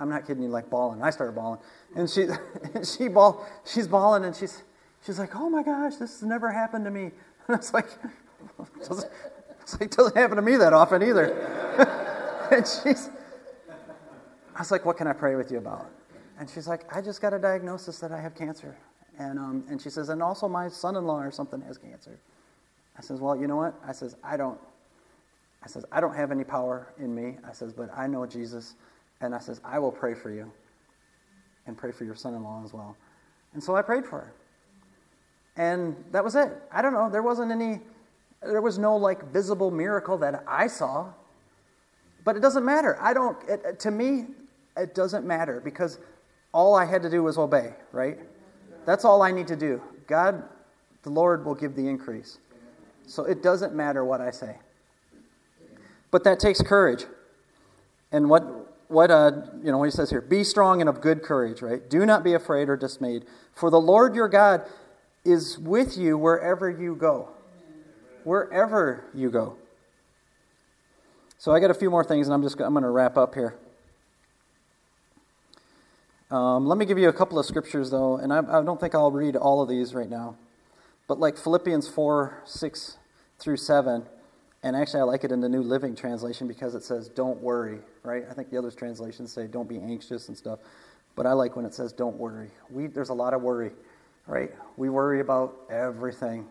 [0.00, 1.02] I'm not kidding you, like bawling.
[1.02, 1.60] I started bawling.
[1.94, 2.26] And she,
[2.84, 4.62] she bawl, she's bawling and she's,
[5.04, 7.10] she's like, oh my gosh, this has never happened to me.
[7.48, 7.88] And it's like,
[9.80, 11.32] like, doesn't happen to me that often either.
[12.52, 13.10] and she's,
[14.54, 15.90] I was like, what can I pray with you about?
[16.38, 18.76] And she's like, I just got a diagnosis that I have cancer.
[19.18, 22.18] And, um, and she says, and also my son-in-law or something has cancer.
[22.96, 23.74] I says, well, you know what?
[23.86, 24.58] I says, I don't,
[25.62, 27.36] I says, I don't have any power in me.
[27.48, 28.74] I says, but I know Jesus.
[29.20, 30.50] And I says, I will pray for you
[31.66, 32.96] and pray for your son-in-law as well.
[33.54, 34.32] And so I prayed for her.
[35.56, 36.50] And that was it.
[36.72, 37.10] I don't know.
[37.10, 37.80] There wasn't any,
[38.44, 41.12] there was no like visible miracle that I saw.
[42.24, 42.96] But it doesn't matter.
[43.00, 44.26] I don't, it, to me,
[44.76, 45.98] it doesn't matter because
[46.52, 48.18] all I had to do was obey, right?
[48.86, 49.82] That's all I need to do.
[50.06, 50.42] God,
[51.02, 52.38] the Lord will give the increase.
[53.06, 54.56] So it doesn't matter what I say.
[56.10, 57.06] But that takes courage.
[58.12, 58.44] And what,
[58.88, 61.88] what uh, you know, what he says here be strong and of good courage, right?
[61.88, 63.24] Do not be afraid or dismayed.
[63.54, 64.62] For the Lord your God
[65.24, 67.30] is with you wherever you go.
[68.24, 69.56] Wherever you go.
[71.38, 73.34] So I got a few more things, and I'm just I'm going to wrap up
[73.34, 73.56] here.
[76.30, 78.94] Um, let me give you a couple of scriptures, though, and I, I don't think
[78.94, 80.36] I'll read all of these right now.
[81.08, 82.96] But like Philippians 4 6
[83.38, 84.06] through 7,
[84.62, 87.80] and actually I like it in the New Living Translation because it says, don't worry,
[88.02, 88.24] right?
[88.30, 90.60] I think the other translations say, don't be anxious and stuff.
[91.16, 92.50] But I like when it says, don't worry.
[92.70, 93.72] We, there's a lot of worry
[94.26, 94.50] right?
[94.76, 96.46] We worry about everything.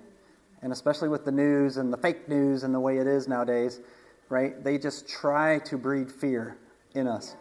[0.62, 3.80] And especially with the news and the fake news and the way it is nowadays,
[4.30, 4.64] right?
[4.64, 6.58] They just try to breed fear
[6.94, 7.36] in us,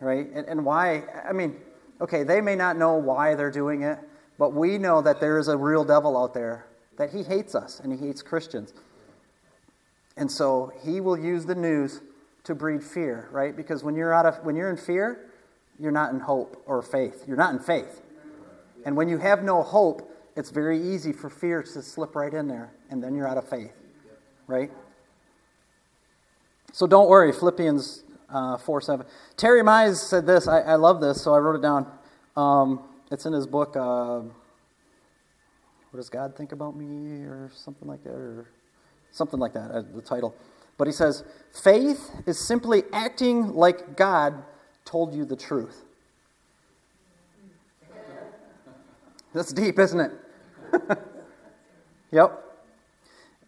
[0.00, 0.26] right?
[0.34, 1.04] And, and why?
[1.28, 1.56] I mean,
[2.00, 3.98] okay, they may not know why they're doing it,
[4.38, 6.66] but we know that there is a real devil out there,
[6.96, 8.72] that he hates us and he hates Christians.
[10.16, 12.00] And so he will use the news
[12.44, 13.56] to breed fear, right?
[13.56, 15.30] Because when you're out of when you're in fear,
[15.78, 17.24] you're not in hope or faith.
[17.26, 18.00] You're not in faith.
[18.84, 22.48] And when you have no hope, it's very easy for fear to slip right in
[22.48, 23.72] there, and then you're out of faith,
[24.46, 24.70] right?
[26.72, 29.06] So don't worry, Philippians uh, 4 7.
[29.36, 30.48] Terry Mize said this.
[30.48, 31.86] I, I, love this, so I wrote it down.
[32.36, 32.82] Um,
[33.12, 34.20] it's in his book, uh,
[35.90, 37.22] What Does God Think About Me?
[37.24, 38.50] or something like that, or
[39.12, 40.34] something like that, uh, the title.
[40.76, 41.22] But he says,
[41.52, 44.42] Faith is simply acting like God
[44.84, 45.84] told you the truth.
[49.32, 50.12] That's deep, isn't it?
[52.10, 52.40] yep.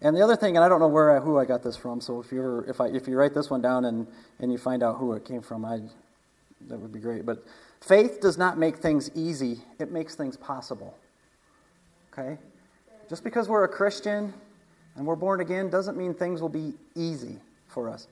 [0.00, 2.00] And the other thing, and I don't know where I, who I got this from,
[2.00, 4.06] so if you if I if you write this one down and
[4.40, 5.80] and you find out who it came from, I
[6.68, 7.24] that would be great.
[7.24, 7.44] But
[7.80, 10.96] faith does not make things easy; it makes things possible.
[12.12, 12.38] Okay,
[13.08, 14.34] just because we're a Christian
[14.96, 17.36] and we're born again doesn't mean things will be easy
[17.68, 18.08] for us.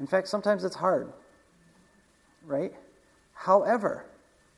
[0.00, 1.12] In fact, sometimes it's hard.
[2.46, 2.72] Right?
[3.32, 4.04] However,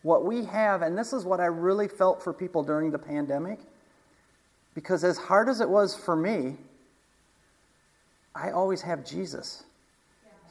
[0.07, 3.59] what we have, and this is what I really felt for people during the pandemic
[4.73, 6.55] because as hard as it was for me,
[8.33, 9.65] I always have Jesus.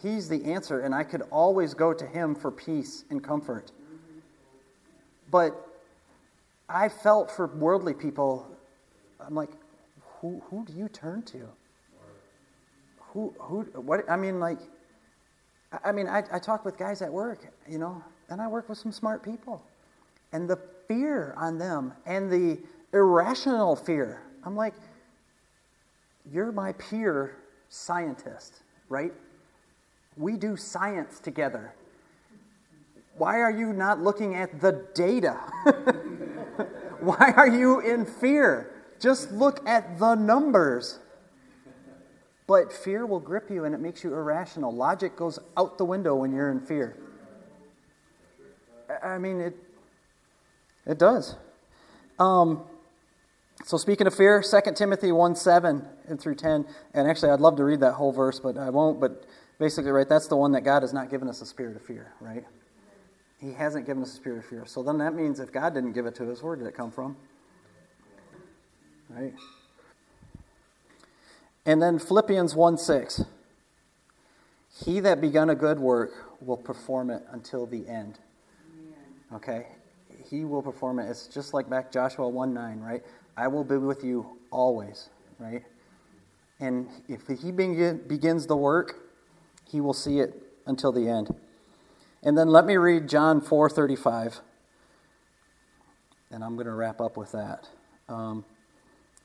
[0.02, 3.72] He's the answer, and I could always go to Him for peace and comfort.
[5.32, 5.56] But
[6.68, 8.46] I felt for worldly people,
[9.26, 9.52] I'm like,
[10.20, 11.48] who, who do you turn to?
[13.14, 14.60] Who, who, what, I mean, like,
[15.84, 18.78] I mean, I, I talk with guys at work, you know, and I work with
[18.78, 19.62] some smart people.
[20.32, 22.60] And the fear on them and the
[22.94, 24.22] irrational fear.
[24.44, 24.74] I'm like,
[26.32, 27.38] you're my peer
[27.70, 29.14] scientist, right?
[30.18, 31.74] We do science together.
[33.18, 35.40] Why are you not looking at the data?
[37.00, 38.72] Why are you in fear?
[39.00, 41.00] Just look at the numbers.
[42.48, 44.72] But fear will grip you and it makes you irrational.
[44.72, 46.96] Logic goes out the window when you're in fear.
[49.04, 49.56] I mean, it,
[50.86, 51.36] it does.
[52.20, 52.64] Um,
[53.64, 57.56] so speaking of fear, 2 Timothy 1 7 and through 10, and actually I'd love
[57.58, 59.00] to read that whole verse, but I won't.
[59.00, 59.26] But
[59.58, 62.14] basically, right, that's the one that God has not given us a spirit of fear,
[62.20, 62.46] right?
[63.40, 64.66] He hasn't given us a spirit of fear.
[64.66, 66.92] So then that means if God didn't give it to us, where did it come
[66.92, 67.18] from?
[69.10, 69.34] Right?
[71.66, 73.24] And then Philippians 1 6.
[74.84, 76.12] He that begun a good work
[76.42, 78.20] will perform it until the end.
[79.34, 79.68] Okay?
[80.30, 81.10] He will perform it.
[81.10, 83.04] It's just like back Joshua 1 9, right?
[83.38, 85.10] I will be with you always,
[85.40, 85.64] right?
[86.60, 88.96] And if he begins the work,
[89.68, 91.34] he will see it until the end.
[92.24, 94.40] And then let me read John 4:35,
[96.32, 97.70] and I'm going to wrap up with that.
[98.10, 98.46] Um,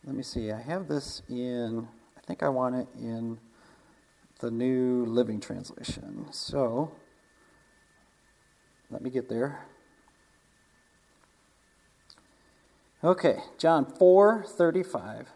[0.04, 0.52] let me see.
[0.52, 1.88] I have this in.
[2.30, 3.40] I think I want it in
[4.38, 6.26] the New Living Translation.
[6.30, 6.92] So
[8.88, 9.66] let me get there.
[13.02, 15.26] Okay, John 4 35.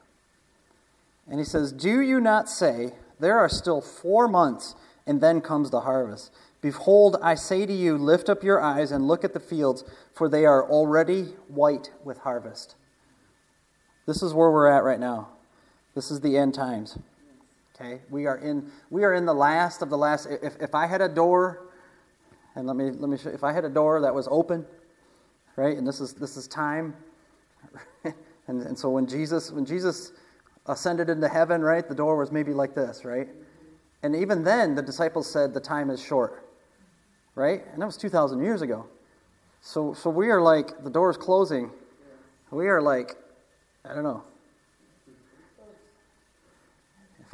[1.28, 5.70] And he says, Do you not say, There are still four months, and then comes
[5.70, 6.30] the harvest?
[6.60, 9.82] Behold, I say to you, lift up your eyes and look at the fields,
[10.12, 12.76] for they are already white with harvest.
[14.06, 15.33] This is where we're at right now.
[15.94, 16.98] This is the end times.
[17.74, 18.00] Okay?
[18.10, 20.26] We are in we are in the last of the last.
[20.26, 21.68] If, if I had a door,
[22.54, 24.64] and let me let me show if I had a door that was open,
[25.56, 26.94] right, and this is this is time,
[28.04, 30.12] and, and so when Jesus, when Jesus
[30.66, 33.28] ascended into heaven, right, the door was maybe like this, right?
[34.02, 36.46] And even then, the disciples said the time is short,
[37.34, 37.62] right?
[37.72, 38.86] And that was 2,000 years ago.
[39.62, 41.70] So, so we are like, the door is closing.
[42.50, 43.16] We are like,
[43.84, 44.22] I don't know.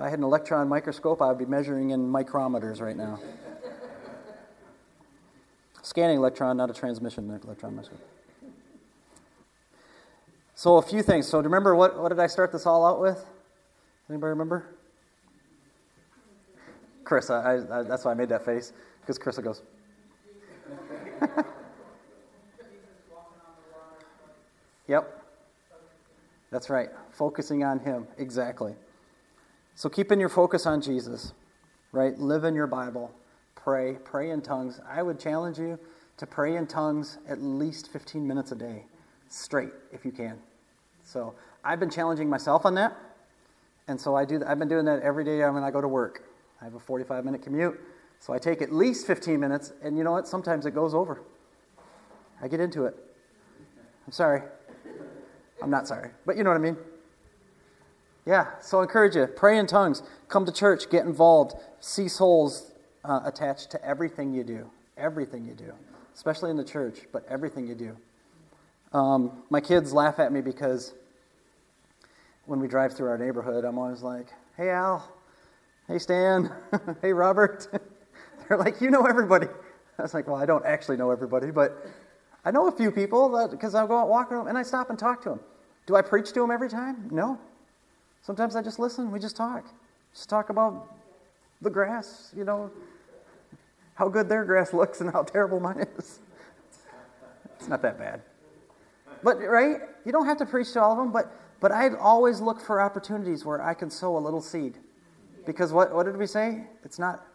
[0.01, 3.21] If I had an electron microscope, I would be measuring in micrometers right now.
[5.83, 8.01] Scanning electron, not a transmission electron microscope.
[10.55, 11.29] So, a few things.
[11.29, 13.23] So, do you remember what, what did I start this all out with?
[14.09, 14.75] Anybody remember?
[17.05, 18.73] Chris, I, I, that's why I made that face,
[19.03, 19.61] because Chris goes.
[24.89, 25.23] yep.
[26.51, 26.89] That's right.
[27.11, 28.07] Focusing on Him.
[28.17, 28.75] Exactly.
[29.81, 31.33] So, keeping your focus on Jesus,
[31.91, 32.15] right?
[32.19, 33.11] Live in your Bible.
[33.55, 33.97] Pray.
[34.05, 34.79] Pray in tongues.
[34.87, 35.79] I would challenge you
[36.19, 38.85] to pray in tongues at least 15 minutes a day,
[39.31, 40.37] straight, if you can.
[41.03, 41.33] So
[41.65, 42.95] I've been challenging myself on that.
[43.89, 46.25] And so I do, I've been doing that every day when I go to work.
[46.61, 47.81] I have a 45 minute commute.
[48.19, 49.73] So I take at least 15 minutes.
[49.83, 50.29] And you know what?
[50.29, 51.23] Sometimes it goes over.
[52.43, 52.95] I get into it.
[54.07, 54.43] I'm sorry.
[55.63, 56.11] I'm not sorry.
[56.27, 56.77] But you know what I mean?
[58.27, 58.47] Yeah.
[58.61, 62.73] So I encourage you pray in tongues, come to church, get involved, see souls
[63.05, 64.71] uh, attached to everything you do.
[64.97, 65.73] Everything you do,
[66.15, 67.97] especially in the church, but everything you do.
[68.93, 70.93] Um, my kids laugh at me because
[72.47, 75.11] when we drive through our neighborhood, I'm always like, hey, Al.
[75.89, 76.51] Hey, Stan.
[77.03, 77.69] hey, Robert.
[78.49, 79.47] They're like, you know everybody.
[79.99, 81.87] I was like, well, I don't actually know everybody, but
[82.45, 85.23] I know a few people because I'll go out walking and I stop and talk
[85.23, 85.41] to them.
[85.87, 87.09] Do I preach to them every time?
[87.11, 87.39] No.
[88.23, 89.11] Sometimes I just listen.
[89.11, 89.67] We just talk.
[90.13, 90.95] Just talk about
[91.63, 92.71] the grass, you know,
[93.95, 96.21] how good their grass looks and how terrible mine is.
[97.59, 98.23] It's not that bad.
[99.23, 99.81] But, right?
[100.07, 102.81] You don't have to preach to all of them, but, but I always look for
[102.81, 104.79] opportunities where I can sow a little seed.
[105.45, 106.65] Because what, what did we say?
[106.85, 107.27] It's not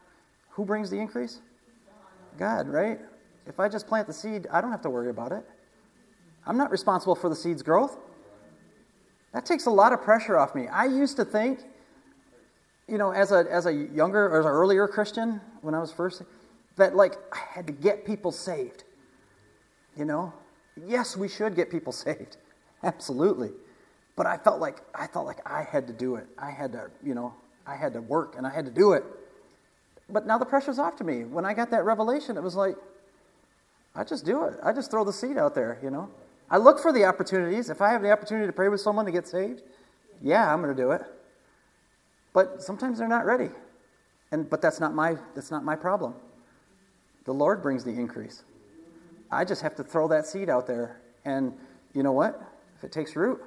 [0.49, 1.41] who brings the increase?
[2.37, 2.99] God, right?
[3.45, 5.45] If I just plant the seed, I don't have to worry about it.
[6.47, 7.97] I'm not responsible for the seed's growth.
[9.35, 10.69] That takes a lot of pressure off me.
[10.69, 11.59] I used to think,
[12.87, 15.91] you know, as a, as a younger or as an earlier Christian, when I was
[15.91, 16.21] first,
[16.77, 18.85] that like I had to get people saved.
[19.97, 20.31] You know?
[20.87, 22.37] Yes, we should get people saved.
[22.81, 23.51] Absolutely.
[24.15, 26.27] But I felt like I felt like I had to do it.
[26.39, 27.33] I had to, you know,
[27.67, 29.03] I had to work and I had to do it.
[30.09, 31.25] But now the pressure's off to me.
[31.25, 32.77] When I got that revelation, it was like,
[33.95, 34.57] I just do it.
[34.63, 36.09] I just throw the seed out there, you know.
[36.49, 37.69] I look for the opportunities.
[37.69, 39.63] If I have the opportunity to pray with someone to get saved,
[40.21, 41.01] yeah, I'm going to do it.
[42.33, 43.49] But sometimes they're not ready.
[44.31, 46.13] And but that's not my that's not my problem.
[47.25, 48.43] The Lord brings the increase.
[49.31, 51.53] I just have to throw that seed out there and
[51.93, 52.39] you know what?
[52.77, 53.41] If it takes root,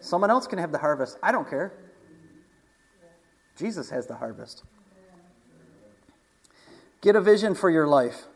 [0.00, 1.18] someone else can have the harvest.
[1.22, 1.72] I don't care.
[3.56, 4.64] Jesus has the harvest.
[7.00, 8.26] Get a vision for your life.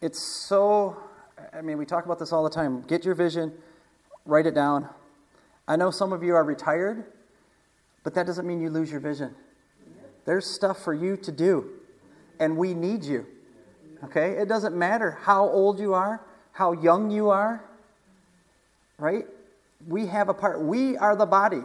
[0.00, 0.96] It's so,
[1.52, 2.82] I mean, we talk about this all the time.
[2.82, 3.52] Get your vision,
[4.24, 4.88] write it down.
[5.66, 7.04] I know some of you are retired,
[8.04, 9.34] but that doesn't mean you lose your vision.
[10.24, 11.70] There's stuff for you to do,
[12.38, 13.26] and we need you.
[14.04, 14.32] Okay?
[14.32, 16.20] It doesn't matter how old you are,
[16.52, 17.64] how young you are,
[18.98, 19.26] right?
[19.88, 20.62] We have a part.
[20.62, 21.62] We are the body.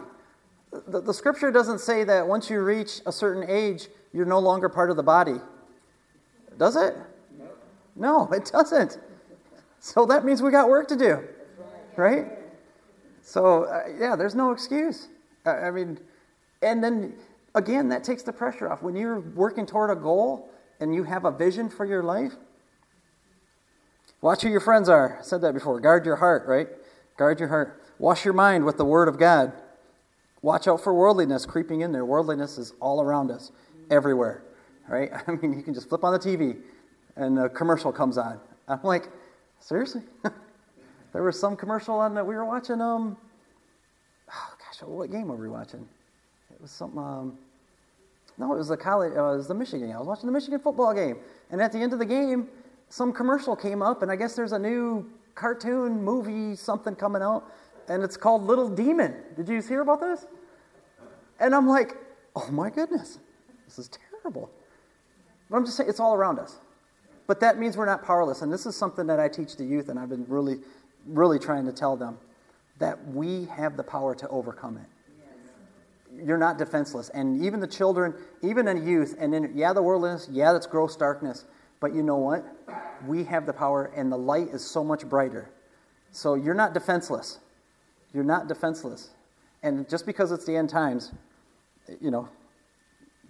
[0.88, 4.68] The, the scripture doesn't say that once you reach a certain age, you're no longer
[4.68, 5.36] part of the body.
[6.58, 6.96] Does it?
[7.94, 8.98] No, it doesn't.
[9.80, 11.22] So that means we got work to do,
[11.96, 12.26] right?
[13.22, 15.08] So, uh, yeah, there's no excuse.
[15.44, 15.98] Uh, I mean,
[16.62, 17.14] and then
[17.54, 18.82] again, that takes the pressure off.
[18.82, 20.50] When you're working toward a goal
[20.80, 22.32] and you have a vision for your life,
[24.20, 25.18] watch who your friends are.
[25.20, 25.80] I said that before.
[25.80, 26.68] Guard your heart, right?
[27.16, 27.82] Guard your heart.
[27.98, 29.52] Wash your mind with the Word of God.
[30.42, 32.04] Watch out for worldliness creeping in there.
[32.04, 33.52] Worldliness is all around us,
[33.90, 34.42] everywhere
[34.88, 35.10] right?
[35.26, 36.58] I mean, you can just flip on the TV
[37.16, 38.40] and a commercial comes on.
[38.68, 39.08] I'm like,
[39.66, 40.02] seriously?
[41.12, 42.80] there was some commercial on that we were watching.
[42.80, 43.16] Um,
[44.32, 45.86] oh gosh, what game were we watching?
[46.52, 46.98] It was something.
[46.98, 47.38] Um,
[48.38, 49.12] no, it was the college.
[49.16, 49.90] Uh, it was the Michigan.
[49.90, 51.16] I was watching the Michigan football game,
[51.50, 52.48] and at the end of the game,
[52.90, 57.50] some commercial came up, and I guess there's a new cartoon movie something coming out,
[57.88, 59.16] and it's called Little Demon.
[59.36, 60.26] Did you hear about this?
[61.40, 61.96] And I'm like,
[62.36, 63.18] oh my goodness,
[63.64, 63.90] this is
[64.22, 64.50] terrible.
[65.50, 66.58] But I'm just saying, it's all around us.
[67.26, 68.42] But that means we're not powerless.
[68.42, 70.58] And this is something that I teach the youth, and I've been really,
[71.06, 72.18] really trying to tell them
[72.78, 76.24] that we have the power to overcome it.
[76.24, 77.08] You're not defenseless.
[77.10, 81.44] And even the children, even in youth, and yeah, the worldliness, yeah, that's gross darkness.
[81.80, 82.44] But you know what?
[83.06, 85.50] We have the power, and the light is so much brighter.
[86.12, 87.38] So you're not defenseless.
[88.14, 89.10] You're not defenseless.
[89.62, 91.12] And just because it's the end times,
[92.00, 92.28] you know,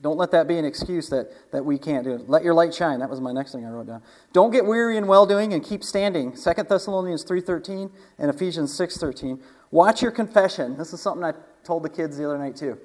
[0.02, 2.28] don't let that be an excuse that, that we can't do it.
[2.28, 3.00] Let your light shine.
[3.00, 4.02] That was my next thing I wrote down.
[4.32, 6.32] Don't get weary in well-doing and keep standing.
[6.32, 9.40] 2 Thessalonians 3.13 and Ephesians 6.13.
[9.70, 10.76] Watch your confession.
[10.76, 11.32] This is something I
[11.64, 12.78] told the kids the other night too.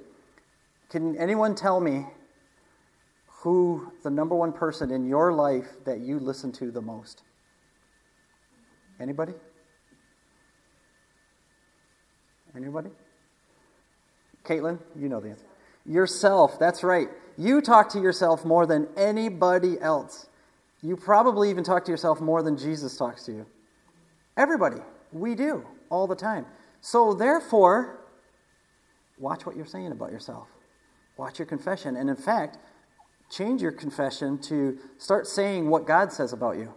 [0.88, 2.06] Can anyone tell me
[3.26, 7.22] who the number one person in your life that you listen to the most?
[9.00, 9.34] Anybody?
[12.56, 12.90] Anybody?
[14.44, 15.46] Caitlin, you know the answer.
[15.84, 17.08] Yourself, that's right.
[17.36, 20.28] You talk to yourself more than anybody else.
[20.82, 23.46] You probably even talk to yourself more than Jesus talks to you.
[24.36, 24.78] Everybody.
[25.12, 26.46] We do all the time.
[26.80, 28.00] So, therefore,
[29.18, 30.48] watch what you're saying about yourself.
[31.16, 31.96] Watch your confession.
[31.96, 32.58] And in fact,
[33.30, 36.74] change your confession to start saying what God says about you.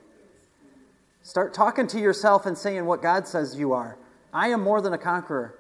[1.23, 3.97] Start talking to yourself and saying what God says you are.
[4.31, 5.57] I am more than a conqueror,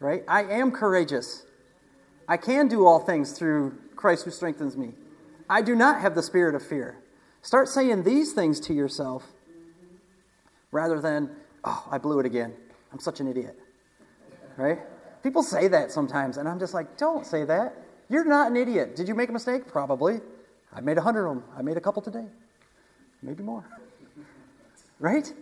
[0.00, 0.24] right?
[0.26, 1.45] I am courageous.
[2.28, 4.94] I can do all things through Christ who strengthens me.
[5.48, 6.98] I do not have the spirit of fear.
[7.42, 9.24] Start saying these things to yourself
[10.72, 11.30] rather than,
[11.64, 12.54] oh, I blew it again.
[12.92, 13.58] I'm such an idiot.
[14.56, 14.80] Right?
[15.22, 17.76] People say that sometimes, and I'm just like, don't say that.
[18.08, 18.96] You're not an idiot.
[18.96, 19.66] Did you make a mistake?
[19.66, 20.20] Probably.
[20.72, 21.44] I made a hundred of them.
[21.56, 22.26] I made a couple today.
[23.22, 23.64] Maybe more.
[24.98, 25.32] Right?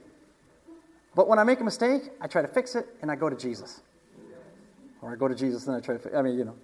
[1.14, 3.37] But when I make a mistake, I try to fix it and I go to
[3.37, 3.80] Jesus.
[5.01, 6.57] Or I go to Jesus and I try to fix I mean, you know,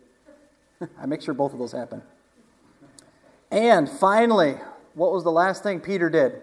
[1.01, 2.03] I make sure both of those happen.
[3.51, 4.57] And finally,
[4.95, 6.43] what was the last thing Peter did?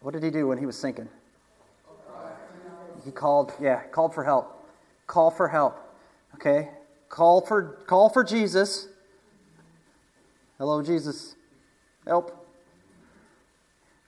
[0.00, 1.08] What did he do when he was sinking?
[3.04, 4.68] He called, yeah, called for help.
[5.06, 5.78] Call for help.
[6.34, 6.68] Okay?
[7.08, 8.88] Call for call for Jesus.
[10.58, 11.36] Hello, Jesus.
[12.06, 12.46] Help.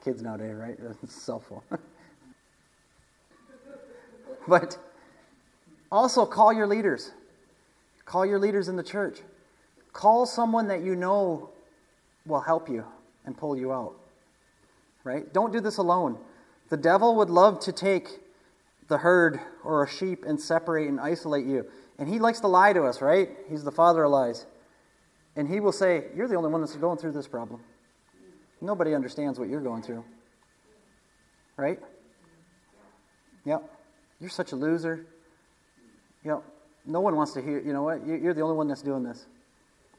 [0.04, 0.78] Kids nowadays, right?
[1.08, 1.62] Cell phone.
[4.48, 4.78] but
[5.90, 7.12] also call your leaders.
[8.10, 9.20] Call your leaders in the church.
[9.92, 11.50] Call someone that you know
[12.26, 12.84] will help you
[13.24, 13.94] and pull you out.
[15.04, 15.32] Right?
[15.32, 16.18] Don't do this alone.
[16.70, 18.08] The devil would love to take
[18.88, 21.66] the herd or a sheep and separate and isolate you.
[22.00, 23.28] And he likes to lie to us, right?
[23.48, 24.44] He's the father of lies.
[25.36, 27.60] And he will say, You're the only one that's going through this problem.
[28.60, 30.04] Nobody understands what you're going through.
[31.56, 31.78] Right?
[33.44, 33.70] Yep.
[34.20, 35.06] You're such a loser.
[36.24, 36.42] Yep.
[36.86, 38.06] No one wants to hear, you know what?
[38.06, 39.26] You're the only one that's doing this.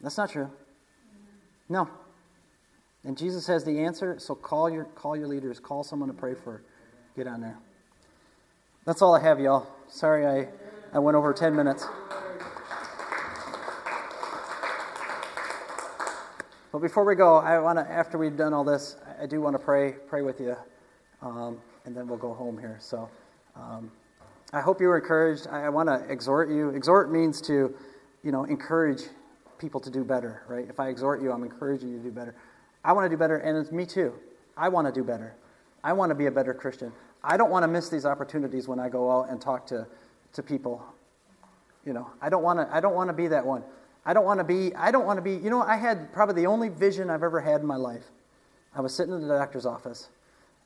[0.02, 0.50] That's not true.
[1.70, 1.90] No.
[3.04, 6.34] And Jesus has the answer, so call your, call your leaders, call someone to pray
[6.34, 6.62] for.
[7.16, 7.58] Get on there.
[8.86, 9.68] That's all I have, y'all.
[9.88, 10.50] Sorry I,
[10.94, 11.86] I went over 10 minutes.
[16.72, 19.56] But before we go, I want to, after we've done all this, I do want
[19.56, 20.56] to pray, pray with you,
[21.22, 22.78] um, and then we'll go home here.
[22.80, 23.10] So
[23.56, 23.92] um,
[24.54, 25.48] I hope you were encouraged.
[25.50, 26.70] I, I want to exhort you.
[26.70, 27.74] Exhort means to,
[28.24, 29.04] you know, encourage
[29.58, 30.68] people to do better, right?
[30.68, 32.36] If I exhort you, I'm encouraging you to do better.
[32.84, 34.14] I want to do better, and it's me too.
[34.58, 35.36] I want to do better.
[35.84, 36.92] I want to be a better Christian.
[37.24, 39.88] I don't want to miss these opportunities when I go out and talk to,
[40.34, 40.84] to people.
[41.86, 42.76] You know, I don't want to.
[42.76, 43.64] I don't want to be that one.
[44.06, 46.42] I don't want to be, I don't want to be, you know, I had probably
[46.42, 48.06] the only vision I've ever had in my life.
[48.76, 50.10] I was sitting in the doctor's office,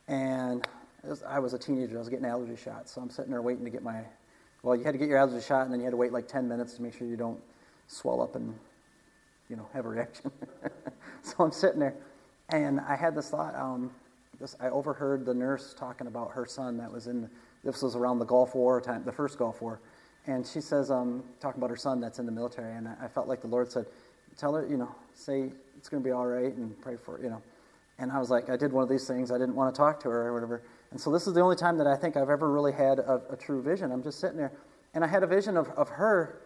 [0.08, 0.66] and
[1.08, 1.96] was, I was a teenager.
[1.96, 2.92] I was getting allergy shots.
[2.92, 4.02] So I'm sitting there waiting to get my,
[4.62, 6.28] well, you had to get your allergy shot, and then you had to wait like
[6.28, 7.40] 10 minutes to make sure you don't
[7.86, 8.54] swell up and,
[9.48, 10.30] you know, have a reaction.
[11.22, 11.94] so I'm sitting there,
[12.50, 13.54] and I had this thought.
[13.54, 13.90] Um,
[14.40, 17.30] this, I overheard the nurse talking about her son that was in,
[17.64, 19.80] this was around the Gulf War time, the first Gulf War
[20.26, 23.28] and she says, um, talking about her son that's in the military, and I, felt
[23.28, 23.86] like the Lord said,
[24.36, 27.30] tell her, you know, say it's going to be all right and pray for, you
[27.30, 27.40] know.
[27.98, 29.30] And I was like, I did one of these things.
[29.30, 30.62] I didn't want to talk to her or whatever.
[30.90, 33.20] And so this is the only time that I think I've ever really had a,
[33.30, 33.90] a true vision.
[33.92, 34.52] I'm just sitting there,
[34.94, 36.40] and I had a vision of, of her,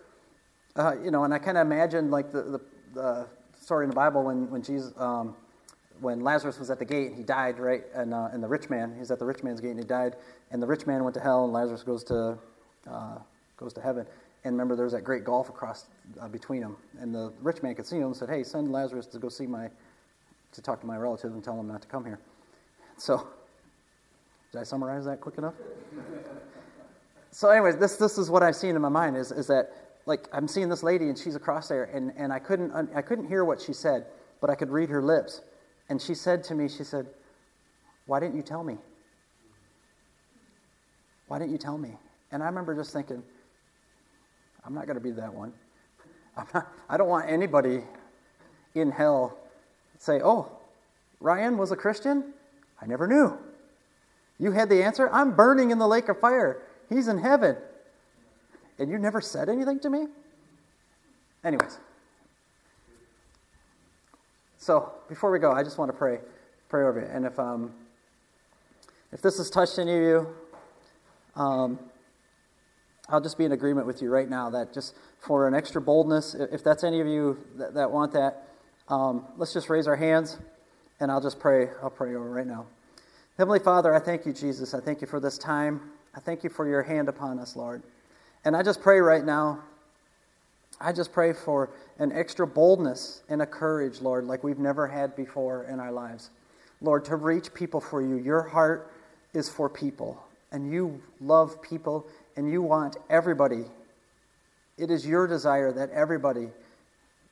[0.76, 2.60] uh, you know, and I kind of imagined like the, the,
[2.94, 3.26] the,
[3.60, 5.36] story in the Bible when, when Jesus, um,
[6.00, 7.82] when Lazarus was at the gate, and he died, right?
[7.94, 10.16] And, uh, and the rich man, he's at the rich man's gate and he died.
[10.50, 12.38] And the rich man went to hell, and Lazarus goes to
[12.88, 13.18] uh,
[13.58, 14.06] goes to heaven.
[14.44, 15.86] And remember, there's that great gulf across
[16.20, 16.76] uh, between them.
[16.98, 19.46] And the rich man could see him and said, Hey, send Lazarus to go see
[19.46, 19.68] my,
[20.52, 22.18] to talk to my relative and tell him not to come here.
[22.96, 23.28] So,
[24.52, 25.54] did I summarize that quick enough?
[27.30, 29.72] so, anyways, this, this is what I've seen in my mind is, is that,
[30.06, 33.28] like, I'm seeing this lady and she's across there, and, and I, couldn't, I couldn't
[33.28, 34.06] hear what she said,
[34.40, 35.42] but I could read her lips.
[35.88, 37.06] And she said to me, She said,
[38.06, 38.78] Why didn't you tell me?
[41.28, 41.96] Why didn't you tell me?
[42.32, 43.22] And I remember just thinking,
[44.64, 45.52] I'm not going to be that one.
[46.36, 47.84] I'm Not, I don't want anybody
[48.74, 49.38] in hell
[49.98, 50.50] say, oh,
[51.20, 52.32] Ryan was a Christian?
[52.80, 53.38] I never knew.
[54.40, 55.08] You had the answer?
[55.12, 56.62] I'm burning in the lake of fire.
[56.88, 57.56] He's in heaven.
[58.78, 60.06] And you never said anything to me?
[61.44, 61.78] Anyways.
[64.56, 66.20] So before we go, I just want to pray,
[66.70, 67.06] pray over you.
[67.06, 67.72] And if um,
[69.12, 70.28] if this has touched any of you,
[71.36, 71.78] um,
[73.08, 76.34] I'll just be in agreement with you right now that just for an extra boldness,
[76.34, 78.48] if that's any of you that, that want that,
[78.88, 80.38] um, let's just raise our hands
[81.00, 81.68] and I'll just pray.
[81.82, 82.66] I'll pray over right now.
[83.40, 84.74] Heavenly Father, I thank you, Jesus.
[84.74, 85.80] I thank you for this time.
[86.14, 87.82] I thank you for your hand upon us, Lord.
[88.44, 89.60] And I just pray right now,
[90.78, 95.16] I just pray for an extra boldness and a courage, Lord, like we've never had
[95.16, 96.28] before in our lives.
[96.82, 98.18] Lord, to reach people for you.
[98.18, 98.92] Your heart
[99.32, 100.22] is for people,
[100.52, 103.64] and you love people and you want everybody,
[104.76, 106.48] it is your desire that everybody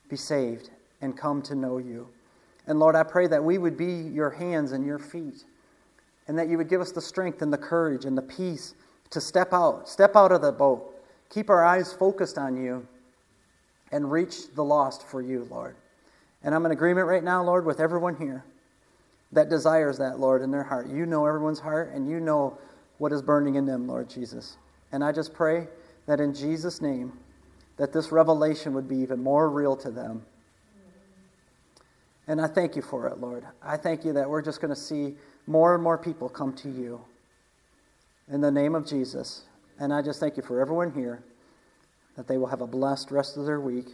[0.09, 0.70] be saved
[1.02, 2.09] and come to know you.
[2.66, 5.44] And Lord, I pray that we would be your hands and your feet,
[6.29, 8.74] and that you would give us the strength and the courage and the peace
[9.11, 10.95] to step out, step out of the boat,
[11.31, 12.87] keep our eyes focused on you,
[13.91, 15.74] and reach the lost for you, Lord.
[16.45, 18.45] And I'm in agreement right now, Lord, with everyone here
[19.33, 20.89] that desires that, Lord, in their heart.
[20.89, 22.57] You know everyone's heart, and you know
[22.99, 24.57] what is burning in them, Lord Jesus.
[24.93, 25.66] And I just pray
[26.07, 27.12] that in Jesus' name,
[27.76, 30.24] that this revelation would be even more real to them.
[32.26, 33.45] And I thank you for it, Lord.
[33.62, 35.14] I thank you that we're just going to see
[35.49, 37.01] more and more people come to you
[38.30, 39.42] in the name of Jesus.
[39.80, 41.22] And I just thank you for everyone here
[42.16, 43.86] that they will have a blessed rest of their week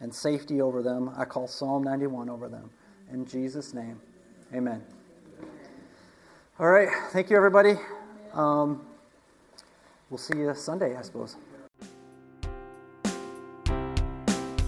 [0.00, 1.10] and safety over them.
[1.16, 2.70] I call Psalm 91 over them.
[3.12, 4.00] In Jesus' name,
[4.54, 4.82] amen.
[6.60, 6.88] All right.
[7.10, 7.74] Thank you, everybody.
[8.32, 8.86] Um,
[10.08, 11.36] we'll see you Sunday, I suppose.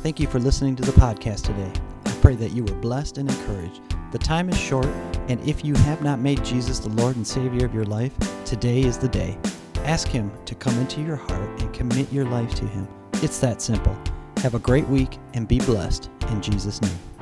[0.02, 1.72] Thank you for listening to the podcast today.
[2.06, 3.97] I pray that you were blessed and encouraged.
[4.10, 4.86] The time is short,
[5.28, 8.12] and if you have not made Jesus the Lord and Savior of your life,
[8.46, 9.36] today is the day.
[9.84, 12.88] Ask Him to come into your heart and commit your life to Him.
[13.22, 13.94] It's that simple.
[14.38, 17.17] Have a great week and be blessed in Jesus' name.